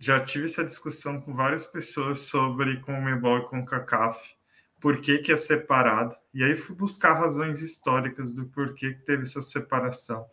[0.00, 4.18] já tive essa discussão com várias pessoas sobre Comebol e CONCACAF,
[4.80, 6.12] por que, que é separado.
[6.34, 10.26] E aí fui buscar razões históricas do porquê que teve essa separação.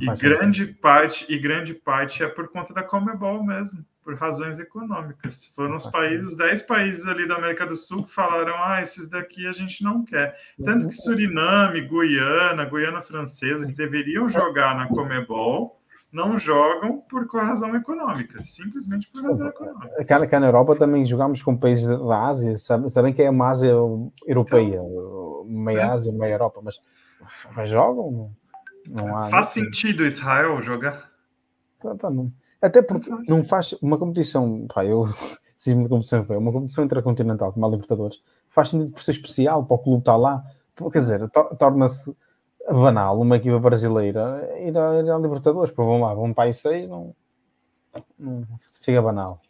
[0.00, 5.46] E grande parte e grande parte é por conta da Comebol mesmo, por razões econômicas.
[5.54, 9.46] Foram os países, 10 países ali da América do Sul que falaram: "Ah, esses daqui
[9.46, 10.36] a gente não quer".
[10.64, 15.80] Tanto que Suriname, Guiana, Guiana Francesa, que deveriam jogar na Comebol,
[16.12, 20.04] não jogam por razão econômica, simplesmente por razão econômica.
[20.04, 23.72] Cá, cá na Europa também jogamos com países da Ásia, sabem que é uma Ásia
[24.26, 25.84] europeia, então, meia é.
[25.84, 26.80] Ásia, meia Europa, mas,
[27.56, 28.30] mas jogam?
[28.88, 31.10] Não há, faz sentido Israel jogar?
[32.10, 32.32] não.
[32.60, 33.72] Até porque não faz.
[33.82, 35.08] uma competição, pá, eu
[35.56, 39.74] cismo de competição uma competição intercontinental como a Libertadores, faz sentido por ser especial, para
[39.74, 40.42] o clube estar lá.
[40.76, 42.16] Quer dizer, torna-se
[42.70, 46.52] banal uma equipa brasileira ir à, ir à Libertadores, porque vão lá, vão para aí
[46.52, 47.14] seis, não,
[48.18, 48.46] não
[48.80, 49.40] fica banal.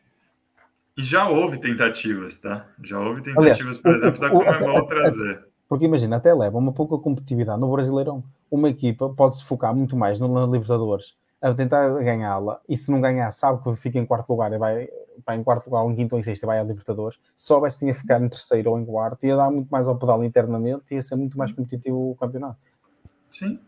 [0.97, 2.67] E já houve tentativas, tá?
[2.83, 5.52] Já houve tentativas, Aliás, por exemplo, da Comebol trazer.
[5.73, 8.23] Porque imagina, até leva uma pouca competitividade no Brasileirão.
[8.51, 13.01] Uma equipa pode se focar muito mais no Libertadores a tentar ganhá-la e se não
[13.01, 14.87] ganhar, sabe que fica em quarto lugar e vai,
[15.27, 17.19] vai em quarto lugar, em quinto ou em sexto e vai à Libertadores.
[17.35, 20.23] Se soubesse tinha ficar em terceiro ou em quarto, ia dar muito mais ao pedal
[20.23, 22.59] internamente e ia ser muito mais competitivo o campeonato.
[23.31, 23.59] Sim.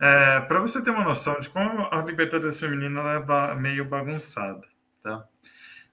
[0.00, 4.62] É, Para você ter uma noção de como a Libertadores Feminina é meio bagunçada,
[5.02, 5.22] tá?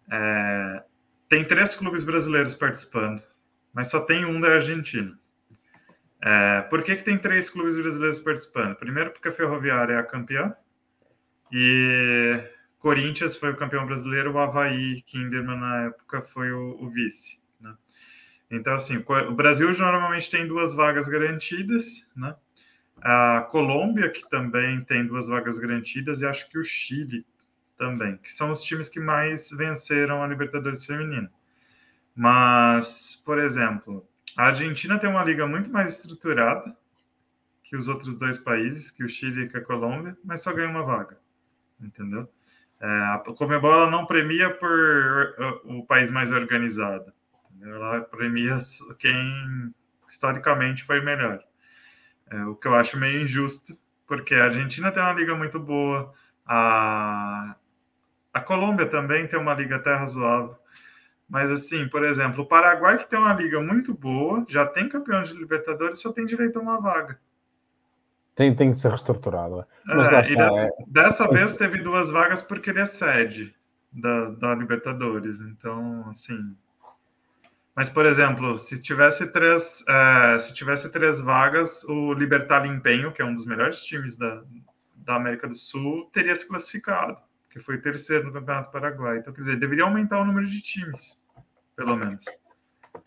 [0.09, 0.83] É,
[1.27, 3.21] tem três clubes brasileiros participando,
[3.73, 5.21] mas só tem um da Argentina.
[6.25, 8.75] É, por que, que tem três clubes brasileiros participando?
[8.77, 10.55] Primeiro, porque a Ferroviária é a campeã,
[11.51, 12.41] e
[12.79, 17.41] Corinthians foi o campeão brasileiro, o Havaí, Kinderman na época foi o, o vice.
[17.59, 17.75] Né?
[18.49, 22.35] Então, assim, o Brasil normalmente tem duas vagas garantidas, né?
[23.01, 27.25] A Colômbia, que também tem duas vagas garantidas, e acho que o Chile
[27.77, 31.29] também, que são os times que mais venceram a Libertadores Feminina.
[32.15, 34.07] Mas, por exemplo,
[34.37, 36.75] a Argentina tem uma liga muito mais estruturada
[37.63, 40.69] que os outros dois países, que o Chile e que a Colômbia, mas só ganha
[40.69, 41.17] uma vaga,
[41.81, 42.29] entendeu?
[42.79, 47.13] É, a Comebol não premia por o país mais organizado,
[47.49, 47.75] entendeu?
[47.75, 48.57] ela premia
[48.99, 49.73] quem
[50.07, 51.41] historicamente foi melhor.
[52.29, 56.13] É, o que eu acho meio injusto, porque a Argentina tem uma liga muito boa,
[56.45, 57.55] a,
[58.33, 60.55] a Colômbia também tem uma liga até razoável.
[61.29, 65.23] Mas, assim, por exemplo, o Paraguai, que tem uma liga muito boa, já tem campeão
[65.23, 67.19] de Libertadores, só tem direito a uma vaga.
[68.35, 69.61] Tem, tem que ser reestruturado.
[69.61, 69.65] É.
[69.95, 70.69] Mas é, está, dessa, é...
[70.87, 73.55] dessa vez teve duas vagas porque ele é sede
[73.91, 75.39] da, da Libertadores.
[75.41, 76.55] Então, assim,
[77.75, 83.21] mas, por exemplo, se tivesse três, é, se tivesse três vagas, o Libertar Empenho, que
[83.21, 84.43] é um dos melhores times da,
[84.95, 87.17] da América do Sul, teria se classificado,
[87.53, 89.19] que foi terceiro no Campeonato Paraguai.
[89.19, 91.23] Então, quer dizer, deveria aumentar o número de times,
[91.75, 92.25] pelo menos,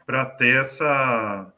[0.07, 1.53] para ter essa.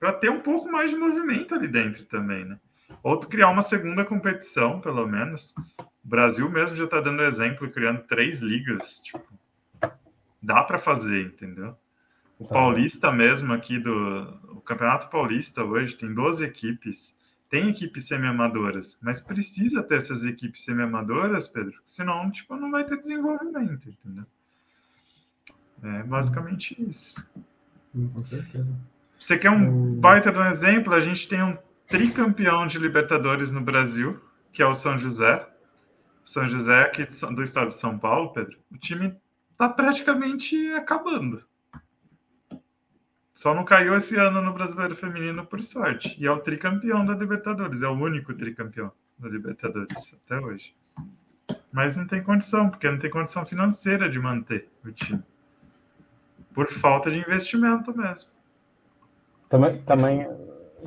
[0.00, 2.58] para ter um pouco mais de movimento ali dentro também, né?
[3.04, 5.54] Ou criar uma segunda competição, pelo menos.
[5.78, 9.24] O Brasil mesmo já está dando exemplo, criando três ligas, tipo
[10.42, 11.76] dá para fazer, entendeu?
[12.38, 17.14] O tá Paulista mesmo aqui do o Campeonato Paulista hoje tem 12 equipes.
[17.50, 22.96] Tem equipes semi-amadoras, mas precisa ter essas equipes semi-amadoras, Pedro, senão tipo não vai ter
[23.02, 24.24] desenvolvimento, entendeu?
[25.82, 27.20] É basicamente isso.
[28.14, 28.68] Com certeza.
[29.18, 30.94] Você quer um baita de um exemplo?
[30.94, 34.20] A gente tem um tricampeão de Libertadores no Brasil,
[34.52, 35.46] que é o São José.
[36.24, 38.56] São José aqui do estado de São Paulo, Pedro.
[38.70, 39.14] O time
[39.58, 41.42] tá praticamente acabando.
[43.40, 46.14] Só não caiu esse ano no Brasileiro Feminino por sorte.
[46.18, 50.74] E é o tricampeão da Libertadores, é o único tricampeão da Libertadores até hoje.
[51.72, 55.22] Mas não tem condição, porque não tem condição financeira de manter o time.
[56.52, 58.30] Por falta de investimento mesmo.
[59.48, 60.28] Também, também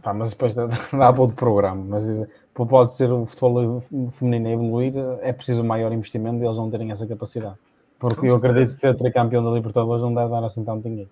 [0.04, 2.06] pá, mas depois dá, dá do programa, mas
[2.54, 3.82] pode ser o futebol
[4.12, 4.94] feminino evoluir,
[5.24, 7.56] é preciso maior investimento e eles não terem essa capacidade.
[7.98, 11.10] Porque eu acredito que ser tricampeão da Libertadores não deve dar assim tanto dinheiro.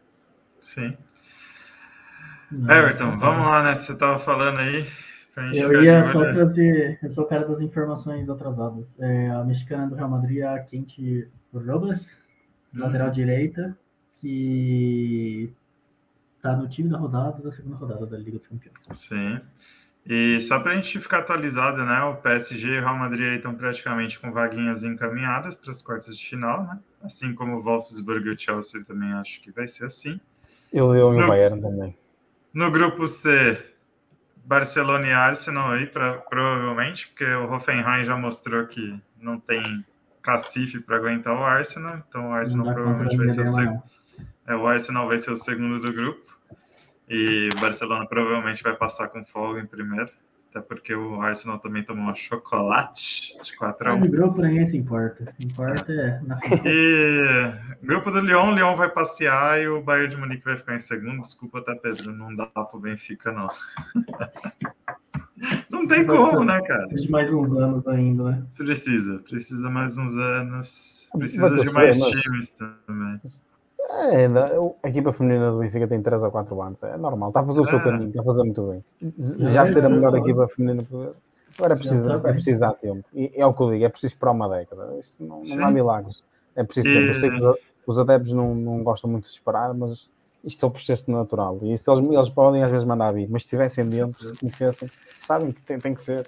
[0.62, 0.96] Sim.
[2.52, 3.76] Everton, vamos lá, né?
[3.76, 4.88] Você estava falando aí.
[5.54, 9.00] Eu ia só trazer, eu sou o cara das informações atrasadas.
[9.00, 12.18] É, a mexicana do Real Madrid é a Quente Robles,
[12.76, 12.80] hum.
[12.80, 13.78] lateral direita,
[14.20, 15.54] que
[16.36, 18.78] está no time da rodada, da segunda rodada da Liga dos Campeões.
[18.94, 19.40] Sim.
[20.06, 22.04] E só para a gente ficar atualizado, né?
[22.04, 26.28] O PSG e o Real Madrid estão praticamente com vaguinhas encaminhadas para as quartas de
[26.28, 26.80] final, né?
[27.04, 30.20] Assim como o Wolfsburg e o Chelsea também acho que vai ser assim.
[30.74, 31.96] E o Lyon e o Bayern também.
[32.54, 33.64] No grupo C,
[34.44, 39.62] Barcelona e Arsenal aí, pra, provavelmente, porque o Hoffenheim já mostrou que não tem
[40.22, 43.84] cacife para aguentar o Arsenal, então o Arsenal provavelmente vai ser o segundo.
[44.48, 46.32] É, o Arsenal vai ser o segundo do grupo.
[47.10, 50.10] E o Barcelona provavelmente vai passar com folga em primeiro.
[50.52, 54.06] Até porque o Arsenal também tomou um chocolate de 4x1.
[54.06, 55.34] O grupo nem se importa.
[55.42, 60.20] Importa é na E grupo do Lyon, o Lyon vai passear e o Bayern de
[60.20, 61.22] Munique vai ficar em segundo.
[61.22, 62.12] Desculpa, tá, Pedro?
[62.12, 63.50] Não dá pro Benfica, não.
[65.72, 66.88] Não tem como, né, cara?
[66.88, 68.44] Precisa de mais uns anos ainda, né?
[68.56, 71.10] Precisa, precisa mais uns anos.
[71.18, 73.20] Precisa de mais times também.
[73.94, 74.26] É,
[74.84, 77.62] a equipa feminina do Benfica tem 3 ou 4 anos, é normal, está a fazer
[77.62, 77.84] o seu é.
[77.84, 78.84] caminho, está a fazer muito bem.
[79.52, 80.86] Já ser a melhor equipa feminina.
[81.58, 83.04] Agora é preciso, é preciso dar tempo.
[83.14, 84.98] E é o que eu digo, é preciso esperar uma década.
[84.98, 86.24] Isso não, não há milagres.
[86.56, 87.08] É preciso tempo.
[87.08, 90.10] Eu sei que os, os adeptos não, não gostam muito de esperar, mas
[90.44, 91.60] isto é o processo natural.
[91.64, 94.90] E se eles, eles podem às vezes mandar vir, mas se estivessem dentro, se conhecessem,
[95.18, 96.28] sabem que tem, tem que ser.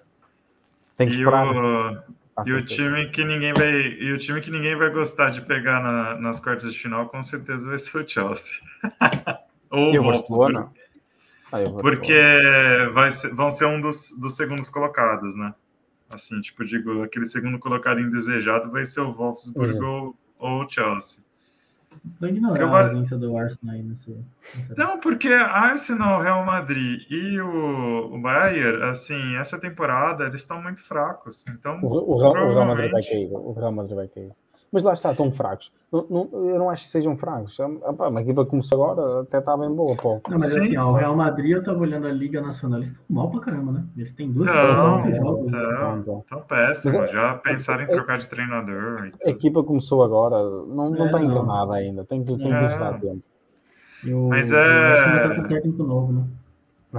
[0.98, 2.06] Tem que esperar.
[2.46, 5.82] E o time que ninguém vai e o time que ninguém vai gostar de pegar
[5.82, 8.60] na, nas quartas de final com certeza vai ser o Chelsea.
[9.70, 10.72] Ou e o Barcelona.
[11.52, 12.20] Ah, porque
[12.94, 15.54] vai ser, vão ser um dos, dos segundos colocados, né?
[16.10, 19.86] Assim, tipo, digo, aquele segundo colocado indesejado vai ser o Wolfsburg uhum.
[19.86, 21.24] ou, ou o Chelsea.
[22.20, 24.16] Vou ignorar a ausência do Arsenal aí nesse.
[24.78, 30.82] Não, porque Arsenal, Real Madrid e o, o Bayern, assim, essa temporada eles estão muito
[30.82, 31.46] fracos.
[31.50, 33.30] Então, o, o, Real, o Real Madrid vai cair.
[33.32, 34.32] O Real Madrid vai cair.
[34.74, 35.72] Mas lá está, tão fracos.
[35.92, 37.60] Não, não, eu não acho que sejam fracos.
[37.60, 39.96] A, a, a equipa começou agora, até está bem boa.
[39.96, 40.20] Pô.
[40.28, 40.60] Não, mas Sim.
[40.62, 43.40] assim, ó, o Real Madrid, eu estava olhando a Liga Nacional, eles estão mal pra
[43.42, 43.86] caramba, né?
[43.96, 44.56] Eles têm duas não,
[45.14, 46.24] jogos.
[46.24, 46.96] Estão péssimos.
[46.96, 49.12] É, já pensaram em trocar de treinador.
[49.24, 52.04] A equipa começou agora, não está é, tá enganada ainda.
[52.04, 52.58] Tem que, tem é.
[52.58, 53.22] que estar tempo.
[54.28, 54.56] mas é.
[54.56, 56.26] O tá com técnico novo, né?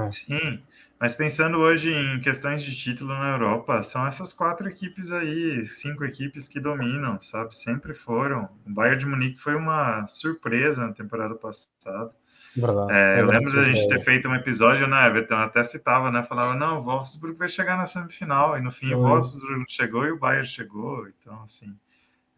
[0.06, 0.10] É.
[0.12, 0.60] Sim.
[0.98, 6.04] Mas pensando hoje em questões de título na Europa, são essas quatro equipes aí, cinco
[6.04, 7.54] equipes que dominam, sabe?
[7.54, 8.48] Sempre foram.
[8.66, 12.12] O Bayern de Munique foi uma surpresa na temporada passada.
[12.56, 12.92] Verdade.
[12.92, 15.34] É, eu lembro da gente ter feito um episódio, né, Everton?
[15.34, 16.22] Até citava, né?
[16.22, 18.56] Falava, não, o Wolfsburg vai chegar na semifinal.
[18.56, 21.08] E no fim, o Wolfsburg chegou e o Bayern chegou.
[21.08, 21.76] Então, assim.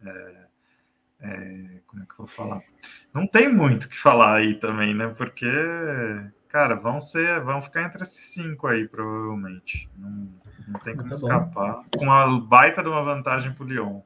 [0.03, 0.47] É,
[1.21, 2.61] é, como é que eu vou falar?
[3.13, 5.13] Não tem muito o que falar aí também, né?
[5.15, 5.45] Porque
[6.49, 9.89] Cara, vão ser, vão ficar entre esses cinco aí, provavelmente.
[9.97, 10.29] Não,
[10.67, 11.73] não tem como tá escapar.
[11.73, 11.85] Bom.
[11.97, 14.01] Com uma baita de uma vantagem pro Lyon.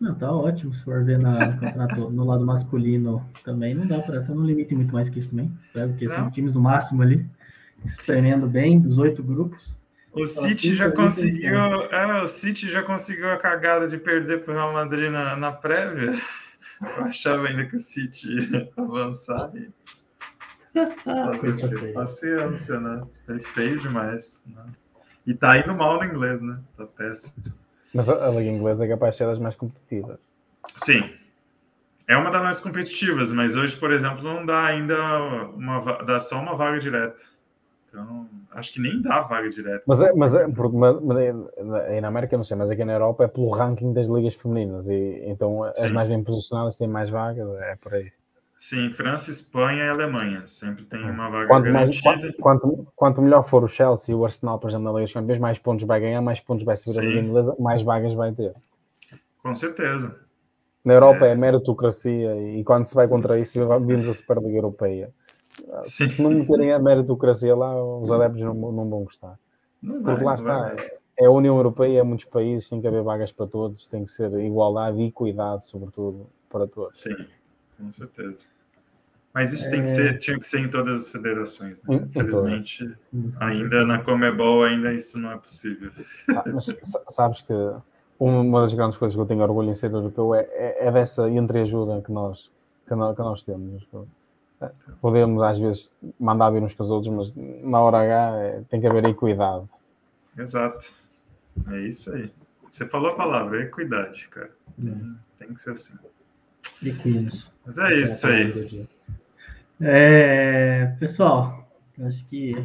[0.00, 0.72] Não, tá ótimo.
[0.74, 1.48] Se for ver na,
[1.96, 5.30] no no lado masculino também, não dá para ser um limite muito mais que isso
[5.30, 5.50] também.
[5.66, 7.26] Espero que são times no máximo ali,
[7.84, 9.76] espremendo bem, dos oito grupos.
[10.12, 11.54] O City já conseguiu.
[11.90, 15.52] É, o City já conseguiu a cagada de perder para o Real Madrid na, na
[15.52, 16.18] prévia.
[16.98, 19.50] Eu achava ainda que o City ia avançar.
[20.76, 21.92] E...
[21.92, 23.02] Paciência, né?
[23.28, 24.44] É feio demais.
[24.46, 24.64] Né?
[25.26, 26.58] E tá indo mal no inglês, né?
[26.76, 27.34] Tá péssimo.
[27.92, 30.18] Mas a, liga inglesa é capaz de ser das mais competitivas.
[30.76, 31.10] Sim.
[32.06, 34.96] É uma das mais competitivas, mas hoje, por exemplo, não dá ainda
[35.54, 37.16] uma dá só uma vaga direta.
[37.88, 39.82] Então, acho que nem dá vaga direta.
[39.86, 40.96] Mas é, mas é porque mas,
[41.88, 44.86] aí na América não sei, mas aqui na Europa é pelo ranking das ligas femininas
[44.88, 45.84] e então Sim.
[45.86, 48.12] as mais bem posicionadas têm mais vagas, é por aí.
[48.68, 50.44] Sim, França, Espanha e Alemanha.
[50.44, 51.08] Sempre tem é.
[51.08, 52.16] uma vaga quanto garantida.
[52.16, 55.12] Mais, quanto, quanto, melhor for o Chelsea e o Arsenal, por exemplo, na Liga dos
[55.12, 56.98] Campeões, mais pontos vai ganhar, mais pontos vai subir Sim.
[56.98, 58.52] a Liga Inglesa, mais vagas vai ter.
[59.40, 60.16] Com certeza.
[60.84, 63.56] Na Europa é, é meritocracia e quando se vai contra isso,
[63.86, 65.10] vimos a Superliga Europeia.
[65.84, 66.08] Sim.
[66.08, 69.38] Se não meterem a meritocracia lá, os adeptos não, não vão gostar.
[69.80, 70.90] Não Porque vai, lá está, vai.
[71.20, 74.10] é a União Europeia, é muitos países, tem que haver vagas para todos, tem que
[74.10, 76.98] ser igualdade e cuidado, sobretudo, para todos.
[76.98, 77.14] Sim
[77.76, 78.44] com certeza.
[79.36, 79.70] Mas isso é...
[79.70, 81.84] tem que ser, tinha que ser em todas as federações.
[81.84, 81.96] Né?
[81.96, 82.96] Infelizmente,
[83.38, 85.90] ainda na Comebol, ainda isso não é possível.
[86.30, 86.64] Ah, mas
[87.10, 87.52] sabes que
[88.18, 91.28] uma das grandes coisas que eu tenho orgulho em ser europeu é, é, é dessa
[91.28, 92.50] entreajuda que nós,
[92.88, 93.86] que nós, que nós temos.
[94.58, 94.70] É,
[95.02, 97.32] podemos, às vezes, mandar vir uns com os outros, mas
[97.62, 99.66] na hora H é, tem que haver equidade.
[100.38, 100.90] Exato.
[101.72, 102.32] É isso aí.
[102.72, 104.50] Você falou a palavra, equidade, cara.
[104.82, 105.92] Tem, tem que ser assim.
[106.82, 107.52] Equinos.
[107.66, 108.88] Mas é isso aí.
[109.80, 111.68] É, pessoal,
[112.00, 112.56] acho que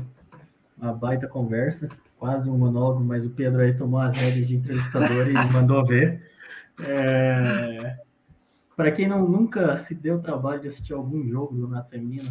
[0.77, 5.27] uma baita conversa, quase um monólogo, mas o Pedro aí tomou as rédeas de entrevistador
[5.27, 6.21] e mandou ver.
[6.83, 7.97] É,
[8.75, 12.29] Para quem não, nunca se deu o trabalho de assistir algum jogo do Nato Feminino,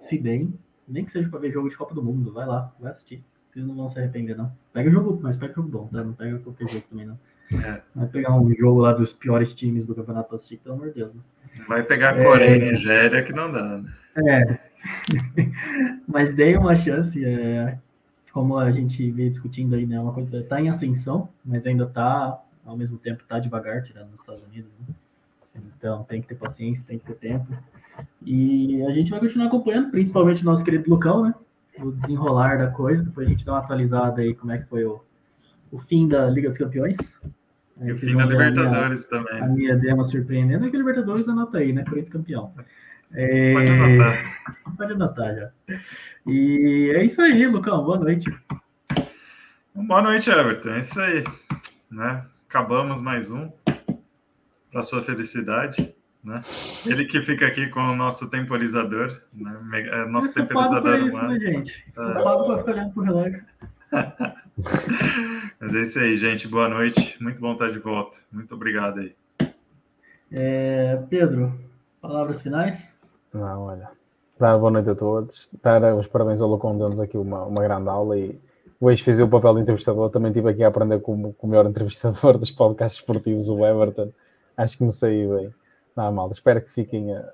[0.00, 0.54] se bem,
[0.88, 3.22] nem que seja para ver jogo de Copa do Mundo, vai lá, vai assistir.
[3.52, 4.50] Vocês não vão se arrepender, não.
[4.72, 6.02] Pega o jogo, mas pega o jogo bom, tá?
[6.02, 7.18] Não pega qualquer jogo também, não.
[7.52, 7.80] É.
[7.94, 11.14] Vai pegar um jogo lá dos piores times do Campeonato Pacífico, pelo amor de Deus.
[11.14, 11.20] Né?
[11.68, 12.24] Vai pegar é...
[12.24, 13.92] Coreia e Nigéria que não dá, né?
[14.16, 14.58] É.
[16.06, 17.24] mas dei uma chance.
[17.24, 17.78] É...
[18.32, 20.00] Como a gente veio discutindo aí, né?
[20.00, 24.18] Uma coisa tá em ascensão, mas ainda tá, ao mesmo tempo, tá devagar, tirando nos
[24.18, 24.70] Estados Unidos.
[24.80, 24.94] Né?
[25.78, 27.46] Então tem que ter paciência, tem que ter tempo.
[28.24, 31.34] E a gente vai continuar acompanhando, principalmente o nosso querido Lucão, né?
[31.78, 33.04] O desenrolar da coisa.
[33.04, 35.00] Depois a gente dá uma atualizada aí como é que foi o,
[35.70, 37.20] o fim da Liga dos Campeões.
[37.80, 39.42] Aí o fim da Libertadores minha, também.
[39.42, 41.84] A minha demo surpreendendo é que a Libertadores anota aí, né?
[41.84, 42.52] Corinthians campeão.
[43.14, 43.52] É...
[43.52, 44.76] Pode anotar.
[44.76, 45.50] Pode anotar já.
[46.26, 47.84] E é isso aí, Lucão.
[47.84, 48.28] Boa noite.
[49.74, 50.70] Boa noite, Everton.
[50.70, 51.24] É isso aí.
[51.90, 52.24] Né?
[52.48, 53.50] Acabamos mais um
[54.72, 55.94] para sua felicidade.
[56.24, 56.40] Né?
[56.86, 59.60] Ele que fica aqui com o nosso temporizador, né?
[59.72, 61.08] É, nosso Esse temporizador humano.
[61.08, 61.84] Isso, né, gente?
[61.94, 62.14] Sou é.
[62.14, 63.44] para ficar olhando pro relógio.
[65.60, 66.48] Mas é isso aí, gente.
[66.48, 67.16] Boa noite.
[67.22, 68.16] Muito bom estar de volta.
[68.32, 69.14] Muito obrigado aí.
[70.32, 71.60] É, Pedro,
[72.00, 72.93] palavras finais?
[73.34, 73.90] Não, olha.
[74.38, 75.50] Dar boa noite a todos.
[75.60, 78.40] Dar os parabéns ao Lucão, deu-nos aqui uma, uma grande aula e
[78.80, 80.08] hoje fiz o papel de entrevistador.
[80.10, 84.12] Também estive aqui a aprender com, com o melhor entrevistador dos podcasts esportivos, o Everton.
[84.56, 85.54] Acho que me saiu bem.
[85.96, 86.30] Não, mal.
[86.30, 87.28] Espero que fiquem a,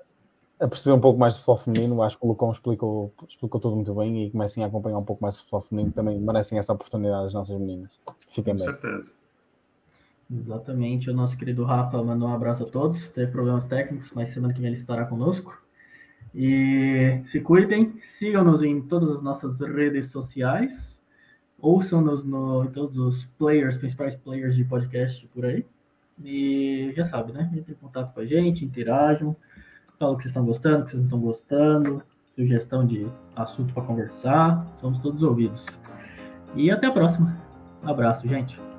[0.59, 2.01] a, perceber um pouco mais de futebol feminino.
[2.01, 5.21] Acho que o Lucão explicou, explicou tudo muito bem e comecem a acompanhar um pouco
[5.21, 5.93] mais de futebol feminino.
[5.93, 7.91] Também merecem essa oportunidade as nossas meninas.
[8.29, 8.73] Fiquem Com bem.
[8.73, 9.11] Com certeza.
[10.31, 11.09] Exatamente.
[11.09, 13.07] O nosso querido Rafa mandou um abraço a todos.
[13.09, 15.61] Teve problemas técnicos, mas semana que vem ele estará conosco.
[16.33, 21.01] E se cuidem, sigam-nos em todas as nossas redes sociais,
[21.59, 25.65] ouçam-nos no, em todos os players, principais players de podcast por aí.
[26.23, 27.51] E já sabe, né?
[27.53, 29.35] Entre em contato com a gente, interajam,
[29.99, 32.03] falam o que vocês estão gostando, o que vocês não estão gostando,
[32.35, 34.65] sugestão de assunto para conversar.
[34.79, 35.65] Somos todos ouvidos.
[36.55, 37.35] E até a próxima.
[37.83, 38.70] Um abraço, gente.